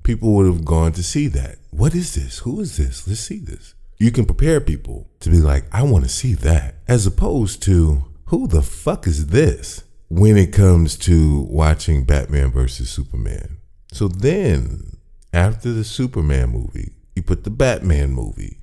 people 0.02 0.34
would 0.34 0.46
have 0.46 0.64
gone 0.64 0.90
to 0.94 1.04
see 1.04 1.28
that. 1.28 1.58
What 1.70 1.94
is 1.94 2.16
this? 2.16 2.38
Who 2.38 2.60
is 2.60 2.78
this? 2.78 3.06
Let's 3.06 3.20
see 3.20 3.38
this. 3.38 3.76
You 3.96 4.10
can 4.10 4.24
prepare 4.24 4.60
people 4.60 5.08
to 5.20 5.30
be 5.30 5.38
like, 5.38 5.66
I 5.70 5.84
want 5.84 6.02
to 6.02 6.10
see 6.10 6.34
that, 6.34 6.78
as 6.88 7.06
opposed 7.06 7.62
to, 7.62 8.08
who 8.32 8.46
the 8.46 8.62
fuck 8.62 9.06
is 9.06 9.26
this 9.26 9.84
when 10.08 10.38
it 10.38 10.54
comes 10.54 10.96
to 10.96 11.42
watching 11.50 12.02
Batman 12.02 12.50
versus 12.50 12.88
Superman? 12.88 13.58
So 13.92 14.08
then, 14.08 14.96
after 15.34 15.70
the 15.70 15.84
Superman 15.84 16.48
movie, 16.48 16.92
you 17.14 17.22
put 17.22 17.44
the 17.44 17.50
Batman 17.50 18.12
movie. 18.12 18.56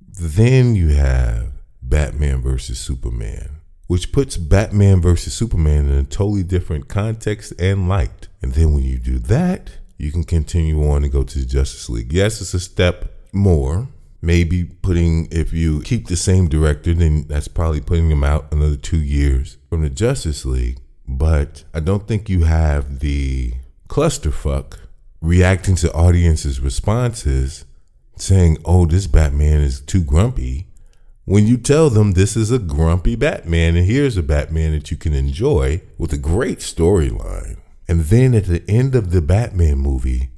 Then 0.00 0.76
you 0.76 0.90
have 0.90 1.48
Batman 1.82 2.40
versus 2.40 2.78
Superman, 2.78 3.56
which 3.88 4.12
puts 4.12 4.36
Batman 4.36 5.02
versus 5.02 5.34
Superman 5.34 5.88
in 5.88 5.98
a 5.98 6.04
totally 6.04 6.44
different 6.44 6.86
context 6.86 7.52
and 7.58 7.88
light. 7.88 8.28
And 8.42 8.52
then 8.52 8.74
when 8.74 8.84
you 8.84 8.98
do 9.00 9.18
that, 9.18 9.72
you 9.98 10.12
can 10.12 10.22
continue 10.22 10.88
on 10.88 11.02
and 11.02 11.12
go 11.12 11.24
to 11.24 11.38
the 11.40 11.46
Justice 11.46 11.88
League. 11.88 12.12
Yes, 12.12 12.40
it's 12.40 12.54
a 12.54 12.60
step 12.60 13.12
more. 13.32 13.88
Maybe 14.22 14.64
putting, 14.64 15.28
if 15.30 15.52
you 15.52 15.82
keep 15.82 16.08
the 16.08 16.16
same 16.16 16.48
director, 16.48 16.94
then 16.94 17.26
that's 17.28 17.48
probably 17.48 17.80
putting 17.80 18.10
him 18.10 18.24
out 18.24 18.52
another 18.52 18.76
two 18.76 19.00
years 19.00 19.58
from 19.68 19.82
the 19.82 19.90
Justice 19.90 20.44
League. 20.44 20.78
But 21.06 21.64
I 21.72 21.80
don't 21.80 22.08
think 22.08 22.28
you 22.28 22.44
have 22.44 23.00
the 23.00 23.54
clusterfuck 23.88 24.78
reacting 25.20 25.76
to 25.76 25.92
audiences' 25.92 26.60
responses 26.60 27.64
saying, 28.16 28.58
oh, 28.64 28.86
this 28.86 29.06
Batman 29.06 29.60
is 29.60 29.80
too 29.80 30.02
grumpy. 30.02 30.66
When 31.24 31.46
you 31.46 31.56
tell 31.56 31.90
them 31.90 32.12
this 32.12 32.36
is 32.36 32.50
a 32.50 32.58
grumpy 32.58 33.16
Batman 33.16 33.76
and 33.76 33.86
here's 33.86 34.16
a 34.16 34.22
Batman 34.22 34.72
that 34.72 34.90
you 34.90 34.96
can 34.96 35.12
enjoy 35.12 35.82
with 35.98 36.12
a 36.12 36.18
great 36.18 36.60
storyline. 36.60 37.58
And 37.88 38.02
then 38.02 38.34
at 38.34 38.46
the 38.46 38.62
end 38.68 38.94
of 38.94 39.10
the 39.10 39.22
Batman 39.22 39.78
movie, 39.78 40.30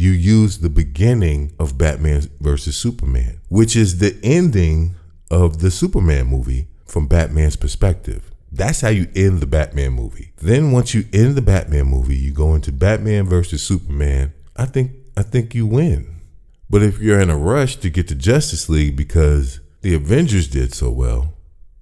you 0.00 0.12
use 0.12 0.58
the 0.58 0.70
beginning 0.70 1.52
of 1.58 1.76
Batman 1.76 2.22
versus 2.40 2.74
Superman, 2.74 3.38
which 3.50 3.76
is 3.76 3.98
the 3.98 4.18
ending 4.22 4.94
of 5.30 5.58
the 5.58 5.70
Superman 5.70 6.26
movie 6.26 6.68
from 6.86 7.06
Batman's 7.06 7.56
perspective. 7.56 8.30
That's 8.50 8.80
how 8.80 8.88
you 8.88 9.08
end 9.14 9.40
the 9.40 9.46
Batman 9.46 9.92
movie. 9.92 10.32
Then 10.38 10.72
once 10.72 10.94
you 10.94 11.04
end 11.12 11.34
the 11.34 11.42
Batman 11.42 11.84
movie, 11.84 12.16
you 12.16 12.32
go 12.32 12.54
into 12.54 12.72
Batman 12.72 13.26
versus 13.26 13.62
Superman. 13.62 14.32
I 14.56 14.64
think 14.64 14.92
I 15.18 15.22
think 15.22 15.54
you 15.54 15.66
win. 15.66 16.22
But 16.70 16.82
if 16.82 16.98
you're 16.98 17.20
in 17.20 17.28
a 17.28 17.36
rush 17.36 17.76
to 17.76 17.90
get 17.90 18.08
to 18.08 18.14
Justice 18.14 18.70
League 18.70 18.96
because 18.96 19.60
the 19.82 19.94
Avengers 19.94 20.48
did 20.48 20.72
so 20.72 20.90
well, 20.90 21.34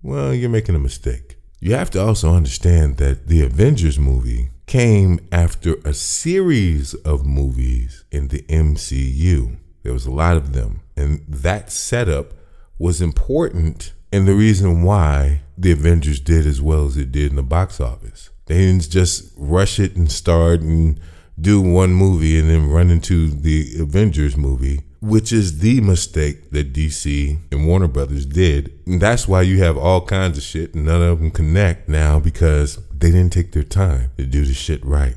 well, 0.03 0.35
you're 0.35 0.51
making 0.51 0.75
a 0.75 0.81
mistake. 0.81 1.37
You 1.61 1.75
have 1.75 1.91
to 1.93 2.03
also 2.03 2.35
understand 2.35 2.97
that 2.97 3.29
the 3.29 3.43
Avengers 3.43 3.99
movie 3.99 4.51
came 4.69 5.19
after 5.33 5.77
a 5.85 5.95
series 5.95 6.93
of 6.95 7.27
movies 7.27 8.05
in 8.13 8.29
the 8.29 8.43
MCU. 8.43 9.57
There 9.83 9.95
was 9.95 10.07
a 10.07 10.11
lot 10.13 10.37
of 10.37 10.53
them. 10.53 10.83
And 10.95 11.25
that 11.27 11.73
setup 11.73 12.35
was 12.79 13.01
important 13.01 13.95
and 14.13 14.27
the 14.27 14.35
reason 14.35 14.83
why 14.83 15.43
the 15.57 15.73
Avengers 15.73 16.21
did 16.21 16.47
as 16.47 16.63
well 16.63 16.87
as 16.87 16.97
it 16.97 17.13
did 17.13 17.31
in 17.31 17.37
the 17.37 17.43
box 17.43 17.81
office. 17.81 18.31
They 18.47 18.59
didn't 18.59 18.91
just 18.91 19.33
rush 19.37 19.79
it 19.79 19.97
and 19.97 20.11
start 20.11 20.61
and 20.61 20.99
do 21.39 21.61
one 21.61 21.93
movie 21.93 22.39
and 22.39 22.49
then 22.49 22.71
run 22.71 22.91
into 22.91 23.31
the 23.31 23.73
Avengers 23.79 24.37
movie, 24.37 24.81
which 25.01 25.33
is 25.33 25.61
the 25.61 25.81
mistake 25.81 26.51
that 26.51 26.73
DC 26.73 27.39
and 27.53 27.67
Warner 27.67 27.89
Brothers 27.89 28.27
did. 28.27 28.73
And 28.87 29.01
that's 29.01 29.29
why 29.29 29.43
you 29.43 29.63
have 29.63 29.77
all 29.77 30.05
kinds 30.05 30.39
of 30.39 30.45
shit 30.45 30.75
none 30.75 31.03
of 31.03 31.19
them 31.19 31.31
connect 31.31 31.89
now 31.89 32.19
because 32.19 32.79
they 32.91 33.11
didn't 33.11 33.33
take 33.33 33.53
their 33.53 33.63
time 33.63 34.11
to 34.17 34.27
do 34.27 34.45
the 34.45 34.55
shit 34.55 34.85
right. 34.85 35.17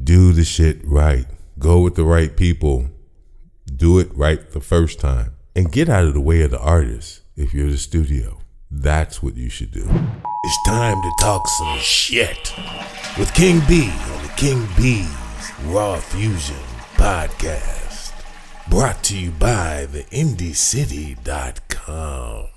Do 0.00 0.32
the 0.32 0.44
shit 0.44 0.78
right. 0.84 1.26
Go 1.58 1.80
with 1.80 1.96
the 1.96 2.04
right 2.04 2.36
people. 2.36 2.88
Do 3.74 3.98
it 3.98 4.14
right 4.14 4.50
the 4.52 4.60
first 4.60 5.00
time. 5.00 5.32
And 5.54 5.72
get 5.72 5.88
out 5.88 6.04
of 6.04 6.14
the 6.14 6.20
way 6.20 6.42
of 6.42 6.50
the 6.50 6.60
artist 6.60 7.22
if 7.34 7.54
you're 7.54 7.70
the 7.70 7.78
studio. 7.78 8.38
That's 8.70 9.22
what 9.22 9.36
you 9.36 9.48
should 9.48 9.72
do. 9.72 9.88
It's 10.44 10.58
time 10.66 11.00
to 11.00 11.12
talk 11.20 11.48
some 11.48 11.78
shit 11.78 12.52
with 13.18 13.32
King 13.34 13.60
B 13.66 13.90
on 13.90 14.22
the 14.22 14.32
King 14.36 14.66
B's 14.76 15.08
Raw 15.64 15.96
Fusion 15.96 16.56
podcast. 16.94 17.85
Brought 18.68 19.04
to 19.04 19.16
you 19.16 19.30
by 19.30 19.86
the 19.86 20.02
IndieCity.com. 20.04 22.48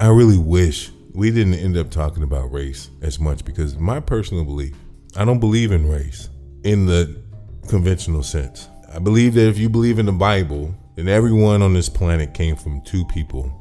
I 0.00 0.08
really 0.08 0.36
wish 0.36 0.90
we 1.12 1.30
didn't 1.30 1.54
end 1.54 1.76
up 1.76 1.90
talking 1.90 2.24
about 2.24 2.52
race 2.52 2.90
as 3.00 3.20
much 3.20 3.44
because 3.44 3.78
my 3.78 4.00
personal 4.00 4.44
belief, 4.44 4.74
I 5.16 5.24
don't 5.24 5.38
believe 5.38 5.70
in 5.70 5.88
race 5.88 6.28
in 6.64 6.86
the 6.86 7.22
conventional 7.68 8.24
sense. 8.24 8.68
I 8.92 8.98
believe 8.98 9.34
that 9.34 9.48
if 9.48 9.58
you 9.58 9.68
believe 9.68 10.00
in 10.00 10.06
the 10.06 10.12
Bible, 10.12 10.74
then 10.96 11.08
everyone 11.08 11.62
on 11.62 11.72
this 11.72 11.88
planet 11.88 12.34
came 12.34 12.56
from 12.56 12.80
two 12.80 13.04
people. 13.04 13.52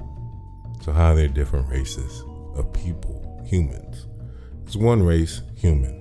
So 0.81 0.91
how 0.91 1.11
are 1.11 1.15
there 1.15 1.27
different 1.27 1.69
races 1.69 2.23
of 2.55 2.73
people, 2.73 3.39
humans? 3.45 4.07
It's 4.65 4.75
one 4.75 5.03
race, 5.03 5.43
human. 5.55 5.93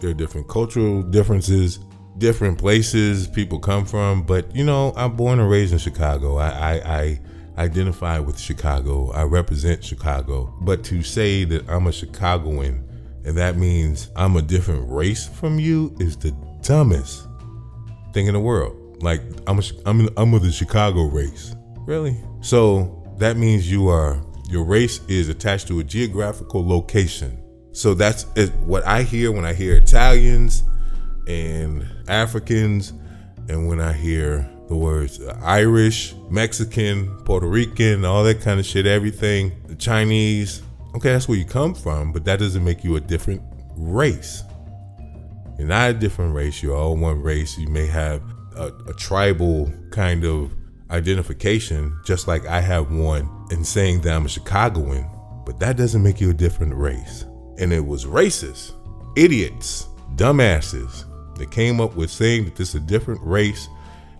There 0.00 0.10
are 0.10 0.14
different 0.14 0.48
cultural 0.48 1.02
differences, 1.02 1.78
different 2.20 2.58
places 2.58 3.26
people 3.26 3.58
come 3.58 3.84
from. 3.84 4.22
But 4.22 4.54
you 4.54 4.62
know, 4.62 4.92
I'm 4.96 5.16
born 5.16 5.40
and 5.40 5.50
raised 5.50 5.72
in 5.72 5.78
Chicago. 5.78 6.36
I, 6.36 6.48
I, 6.48 6.72
I 6.98 7.20
identify 7.58 8.20
with 8.20 8.38
Chicago. 8.38 9.10
I 9.10 9.24
represent 9.24 9.82
Chicago. 9.82 10.54
But 10.60 10.84
to 10.84 11.02
say 11.02 11.44
that 11.44 11.68
I'm 11.68 11.88
a 11.88 11.92
Chicagoan 11.92 12.86
and 13.24 13.36
that 13.36 13.56
means 13.56 14.10
I'm 14.16 14.36
a 14.36 14.42
different 14.42 14.88
race 14.88 15.26
from 15.28 15.58
you 15.58 15.94
is 15.98 16.16
the 16.16 16.30
dumbest 16.62 17.26
thing 18.12 18.28
in 18.28 18.34
the 18.34 18.40
world. 18.40 19.02
Like 19.02 19.22
I'm 19.46 19.58
a, 19.58 19.62
I'm 19.86 20.08
I'm 20.16 20.34
of 20.34 20.42
the 20.42 20.52
Chicago 20.52 21.04
race. 21.04 21.54
Really? 21.80 22.16
So 22.40 23.02
that 23.18 23.36
means 23.36 23.70
you 23.70 23.88
are 23.88 24.22
your 24.48 24.64
race 24.64 25.00
is 25.08 25.28
attached 25.28 25.68
to 25.68 25.80
a 25.80 25.84
geographical 25.84 26.66
location. 26.66 27.42
So 27.72 27.94
that's 27.94 28.24
what 28.64 28.86
I 28.86 29.02
hear 29.02 29.32
when 29.32 29.44
I 29.44 29.52
hear 29.52 29.76
Italians 29.76 30.64
and 31.30 31.86
Africans, 32.08 32.92
and 33.48 33.68
when 33.68 33.80
I 33.80 33.92
hear 33.92 34.48
the 34.68 34.76
words 34.76 35.20
Irish, 35.42 36.14
Mexican, 36.28 37.16
Puerto 37.24 37.46
Rican, 37.46 38.04
all 38.04 38.24
that 38.24 38.40
kind 38.40 38.58
of 38.60 38.66
shit, 38.66 38.86
everything, 38.86 39.52
the 39.66 39.76
Chinese. 39.76 40.62
Okay, 40.94 41.12
that's 41.12 41.28
where 41.28 41.38
you 41.38 41.44
come 41.44 41.74
from, 41.74 42.12
but 42.12 42.24
that 42.24 42.40
doesn't 42.40 42.64
make 42.64 42.82
you 42.82 42.96
a 42.96 43.00
different 43.00 43.42
race. 43.76 44.42
You're 45.58 45.68
not 45.68 45.90
a 45.90 45.94
different 45.94 46.34
race, 46.34 46.62
you're 46.62 46.76
all 46.76 46.96
one 46.96 47.22
race. 47.22 47.58
You 47.58 47.68
may 47.68 47.86
have 47.86 48.22
a, 48.56 48.72
a 48.88 48.94
tribal 48.94 49.72
kind 49.90 50.24
of 50.24 50.52
identification, 50.90 51.96
just 52.04 52.26
like 52.26 52.46
I 52.46 52.60
have 52.60 52.90
one 52.90 53.28
in 53.50 53.62
saying 53.62 54.00
that 54.02 54.14
I'm 54.14 54.26
a 54.26 54.28
Chicagoan, 54.28 55.08
but 55.46 55.60
that 55.60 55.76
doesn't 55.76 56.02
make 56.02 56.20
you 56.20 56.30
a 56.30 56.34
different 56.34 56.74
race. 56.74 57.24
And 57.58 57.72
it 57.72 57.84
was 57.84 58.04
racist, 58.04 58.72
idiots, 59.16 59.86
dumbasses 60.16 61.04
that 61.40 61.50
came 61.50 61.80
up 61.80 61.96
with 61.96 62.10
saying 62.10 62.44
that 62.44 62.54
this 62.54 62.70
is 62.70 62.74
a 62.76 62.80
different 62.80 63.20
race. 63.22 63.68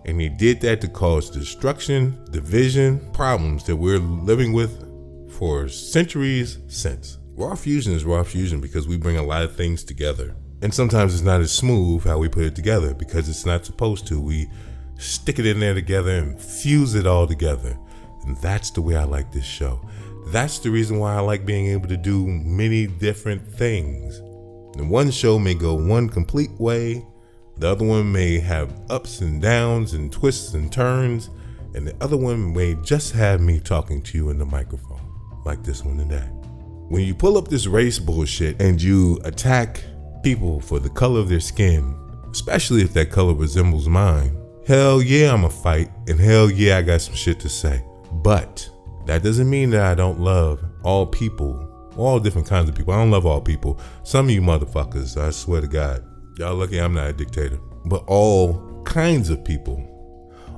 And 0.03 0.19
they 0.19 0.29
did 0.29 0.59
that 0.61 0.81
to 0.81 0.87
cause 0.87 1.29
destruction, 1.29 2.25
division, 2.31 3.11
problems 3.13 3.63
that 3.65 3.75
we're 3.75 3.99
living 3.99 4.51
with 4.51 4.83
for 5.31 5.69
centuries 5.69 6.57
since. 6.67 7.19
Raw 7.35 7.55
Fusion 7.55 7.93
is 7.93 8.03
Raw 8.03 8.23
Fusion 8.23 8.59
because 8.59 8.87
we 8.87 8.97
bring 8.97 9.17
a 9.17 9.23
lot 9.23 9.43
of 9.43 9.55
things 9.55 9.83
together. 9.83 10.35
And 10.61 10.73
sometimes 10.73 11.13
it's 11.13 11.23
not 11.23 11.41
as 11.41 11.51
smooth 11.51 12.03
how 12.03 12.17
we 12.17 12.29
put 12.29 12.43
it 12.43 12.55
together 12.55 12.93
because 12.93 13.29
it's 13.29 13.45
not 13.45 13.65
supposed 13.65 14.05
to. 14.07 14.19
We 14.19 14.49
stick 14.97 15.39
it 15.39 15.45
in 15.45 15.59
there 15.59 15.73
together 15.73 16.11
and 16.11 16.39
fuse 16.39 16.93
it 16.93 17.07
all 17.07 17.25
together. 17.25 17.77
And 18.25 18.37
that's 18.37 18.69
the 18.69 18.81
way 18.81 18.95
I 18.95 19.03
like 19.05 19.31
this 19.31 19.45
show. 19.45 19.81
That's 20.27 20.59
the 20.59 20.69
reason 20.69 20.99
why 20.99 21.15
I 21.15 21.19
like 21.19 21.45
being 21.45 21.67
able 21.67 21.87
to 21.87 21.97
do 21.97 22.27
many 22.27 22.85
different 22.85 23.47
things. 23.51 24.17
And 24.77 24.89
one 24.89 25.11
show 25.11 25.39
may 25.39 25.55
go 25.55 25.73
one 25.73 26.07
complete 26.07 26.51
way, 26.59 27.05
the 27.61 27.69
other 27.69 27.85
one 27.85 28.11
may 28.11 28.39
have 28.39 28.73
ups 28.89 29.21
and 29.21 29.39
downs 29.39 29.93
and 29.93 30.11
twists 30.11 30.55
and 30.55 30.73
turns, 30.73 31.29
and 31.75 31.87
the 31.87 31.95
other 32.03 32.17
one 32.17 32.55
may 32.55 32.73
just 32.81 33.13
have 33.13 33.39
me 33.39 33.59
talking 33.59 34.01
to 34.01 34.17
you 34.17 34.31
in 34.31 34.39
the 34.39 34.45
microphone, 34.45 34.99
like 35.45 35.63
this 35.63 35.85
one 35.85 35.99
today. 35.99 36.27
When 36.89 37.03
you 37.03 37.13
pull 37.13 37.37
up 37.37 37.49
this 37.49 37.67
race 37.67 37.99
bullshit 37.99 38.59
and 38.59 38.81
you 38.81 39.19
attack 39.25 39.83
people 40.23 40.59
for 40.59 40.79
the 40.79 40.89
color 40.89 41.19
of 41.19 41.29
their 41.29 41.39
skin, 41.39 41.95
especially 42.31 42.81
if 42.81 42.93
that 42.93 43.11
color 43.11 43.35
resembles 43.35 43.87
mine, 43.87 44.35
hell 44.65 44.99
yeah, 44.99 45.31
I'm 45.31 45.43
a 45.43 45.49
fight, 45.49 45.91
and 46.07 46.19
hell 46.19 46.49
yeah, 46.49 46.79
I 46.79 46.81
got 46.81 47.01
some 47.01 47.13
shit 47.13 47.39
to 47.41 47.49
say. 47.49 47.85
But 48.11 48.67
that 49.05 49.21
doesn't 49.21 49.49
mean 49.49 49.69
that 49.69 49.83
I 49.83 49.93
don't 49.93 50.19
love 50.19 50.65
all 50.81 51.05
people, 51.05 51.91
all 51.95 52.19
different 52.19 52.47
kinds 52.47 52.69
of 52.69 52.75
people. 52.75 52.91
I 52.91 52.97
don't 52.97 53.11
love 53.11 53.27
all 53.27 53.39
people. 53.39 53.79
Some 54.01 54.25
of 54.25 54.31
you 54.31 54.41
motherfuckers, 54.41 55.15
I 55.15 55.29
swear 55.29 55.61
to 55.61 55.67
God, 55.67 56.03
y'all 56.41 56.55
lucky 56.55 56.81
I'm 56.81 56.95
not 56.95 57.07
a 57.07 57.13
dictator. 57.13 57.59
But 57.85 58.03
all 58.07 58.81
kinds 58.83 59.29
of 59.29 59.45
people, 59.45 59.79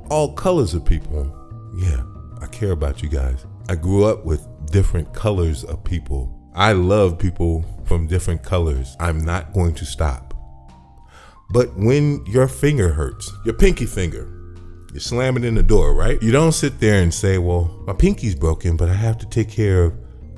all 0.09 0.33
colors 0.33 0.73
of 0.73 0.85
people, 0.85 1.29
yeah, 1.75 2.03
I 2.41 2.47
care 2.47 2.71
about 2.71 3.03
you 3.03 3.09
guys. 3.09 3.45
I 3.67 3.75
grew 3.75 4.05
up 4.05 4.23
with 4.23 4.47
different 4.71 5.13
colors 5.13 5.65
of 5.65 5.83
people. 5.83 6.33
I 6.55 6.71
love 6.71 7.19
people 7.19 7.65
from 7.83 8.07
different 8.07 8.43
colors. 8.43 8.95
I'm 9.01 9.25
not 9.25 9.51
going 9.51 9.73
to 9.75 9.85
stop. 9.85 10.33
But 11.49 11.75
when 11.75 12.25
your 12.27 12.47
finger 12.47 12.93
hurts, 12.93 13.29
your 13.43 13.53
pinky 13.53 13.85
finger, 13.85 14.29
you 14.93 15.01
slam 15.01 15.35
it 15.35 15.43
in 15.43 15.55
the 15.55 15.63
door, 15.63 15.93
right? 15.93 16.21
You 16.23 16.31
don't 16.31 16.53
sit 16.53 16.79
there 16.79 17.01
and 17.01 17.13
say, 17.13 17.39
well, 17.39 17.83
my 17.85 17.93
pinky's 17.93 18.35
broken, 18.35 18.77
but 18.77 18.89
I 18.89 18.93
have 18.93 19.17
to 19.17 19.25
take 19.25 19.49
care 19.49 19.83
of 19.83 19.93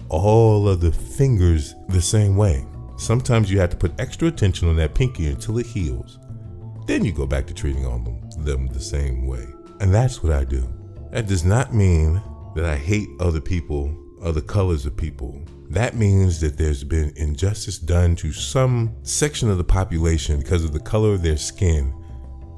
all 0.10 0.68
of 0.68 0.82
the 0.82 0.92
fingers 0.92 1.76
the 1.90 2.02
same 2.02 2.36
way. 2.36 2.66
Sometimes 2.98 3.52
you 3.52 3.60
have 3.60 3.70
to 3.72 3.78
put 3.78 4.00
extra 4.00 4.28
attention 4.28 4.70
on 4.70 4.76
that 4.78 4.96
pinky 4.96 5.28
until 5.28 5.58
it 5.58 5.66
heals. 5.66 6.20
Then 6.88 7.04
you 7.04 7.12
go 7.12 7.26
back 7.26 7.48
to 7.48 7.54
treating 7.54 7.86
on 7.86 8.04
them, 8.04 8.30
them 8.44 8.68
the 8.68 8.80
same 8.80 9.28
way. 9.28 9.46
And 9.80 9.94
that's 9.94 10.24
what 10.24 10.32
I 10.32 10.44
do. 10.44 10.68
That 11.12 11.28
does 11.28 11.44
not 11.44 11.74
mean 11.74 12.22
that 12.56 12.66
I 12.66 12.76
hate 12.76 13.10
other 13.20 13.42
people, 13.42 13.96
other 14.22 14.42
colors 14.42 14.86
of 14.86 14.96
people. 14.96 15.42
That 15.70 15.96
means 15.96 16.40
that 16.42 16.58
there's 16.58 16.84
been 16.84 17.12
injustice 17.16 17.80
done 17.80 18.16
to 18.18 18.32
some 18.32 18.96
section 19.04 19.50
of 19.50 19.58
the 19.58 19.64
population 19.64 20.40
because 20.40 20.64
of 20.64 20.74
the 20.74 20.80
color 20.80 21.14
of 21.14 21.24
their 21.24 21.38
skin 21.38 21.94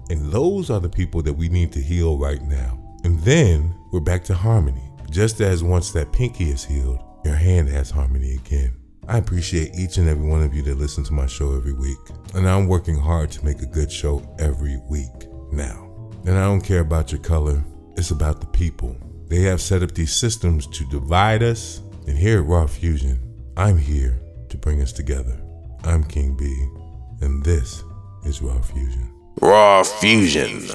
and 0.09 0.31
those 0.31 0.69
are 0.69 0.79
the 0.79 0.89
people 0.89 1.21
that 1.23 1.33
we 1.33 1.49
need 1.49 1.71
to 1.73 1.81
heal 1.81 2.17
right 2.17 2.41
now. 2.41 2.79
And 3.03 3.19
then 3.19 3.75
we're 3.91 3.99
back 3.99 4.23
to 4.25 4.33
harmony. 4.33 4.83
Just 5.09 5.41
as 5.41 5.63
once 5.63 5.91
that 5.91 6.11
pinky 6.11 6.49
is 6.49 6.63
healed, 6.63 7.03
your 7.25 7.35
hand 7.35 7.69
has 7.69 7.89
harmony 7.89 8.35
again. 8.35 8.73
I 9.09 9.17
appreciate 9.17 9.73
each 9.75 9.97
and 9.97 10.09
every 10.09 10.27
one 10.27 10.43
of 10.43 10.53
you 10.53 10.61
that 10.63 10.77
listen 10.77 11.03
to 11.05 11.13
my 11.13 11.27
show 11.27 11.55
every 11.55 11.71
week. 11.71 11.97
And 12.33 12.47
I'm 12.47 12.67
working 12.67 12.97
hard 12.97 13.31
to 13.31 13.45
make 13.45 13.61
a 13.61 13.65
good 13.65 13.89
show 13.89 14.21
every 14.37 14.81
week 14.89 15.29
now. 15.51 16.11
And 16.25 16.37
I 16.37 16.43
don't 16.43 16.61
care 16.61 16.81
about 16.81 17.13
your 17.13 17.21
color, 17.21 17.63
it's 17.95 18.11
about 18.11 18.41
the 18.41 18.47
people. 18.47 18.97
They 19.29 19.41
have 19.43 19.61
set 19.61 19.81
up 19.81 19.93
these 19.93 20.13
systems 20.13 20.67
to 20.67 20.85
divide 20.89 21.41
us. 21.41 21.81
And 22.05 22.17
here 22.17 22.39
at 22.39 22.45
Raw 22.45 22.67
Fusion, 22.67 23.19
I'm 23.55 23.77
here 23.77 24.19
to 24.49 24.57
bring 24.57 24.81
us 24.81 24.91
together. 24.91 25.41
I'm 25.83 26.03
King 26.03 26.35
B, 26.35 26.45
and 27.21 27.43
this 27.43 27.83
is 28.25 28.41
Raw 28.41 28.61
Fusion. 28.61 29.13
Raw 29.41 29.83
Fusion. 29.83 30.67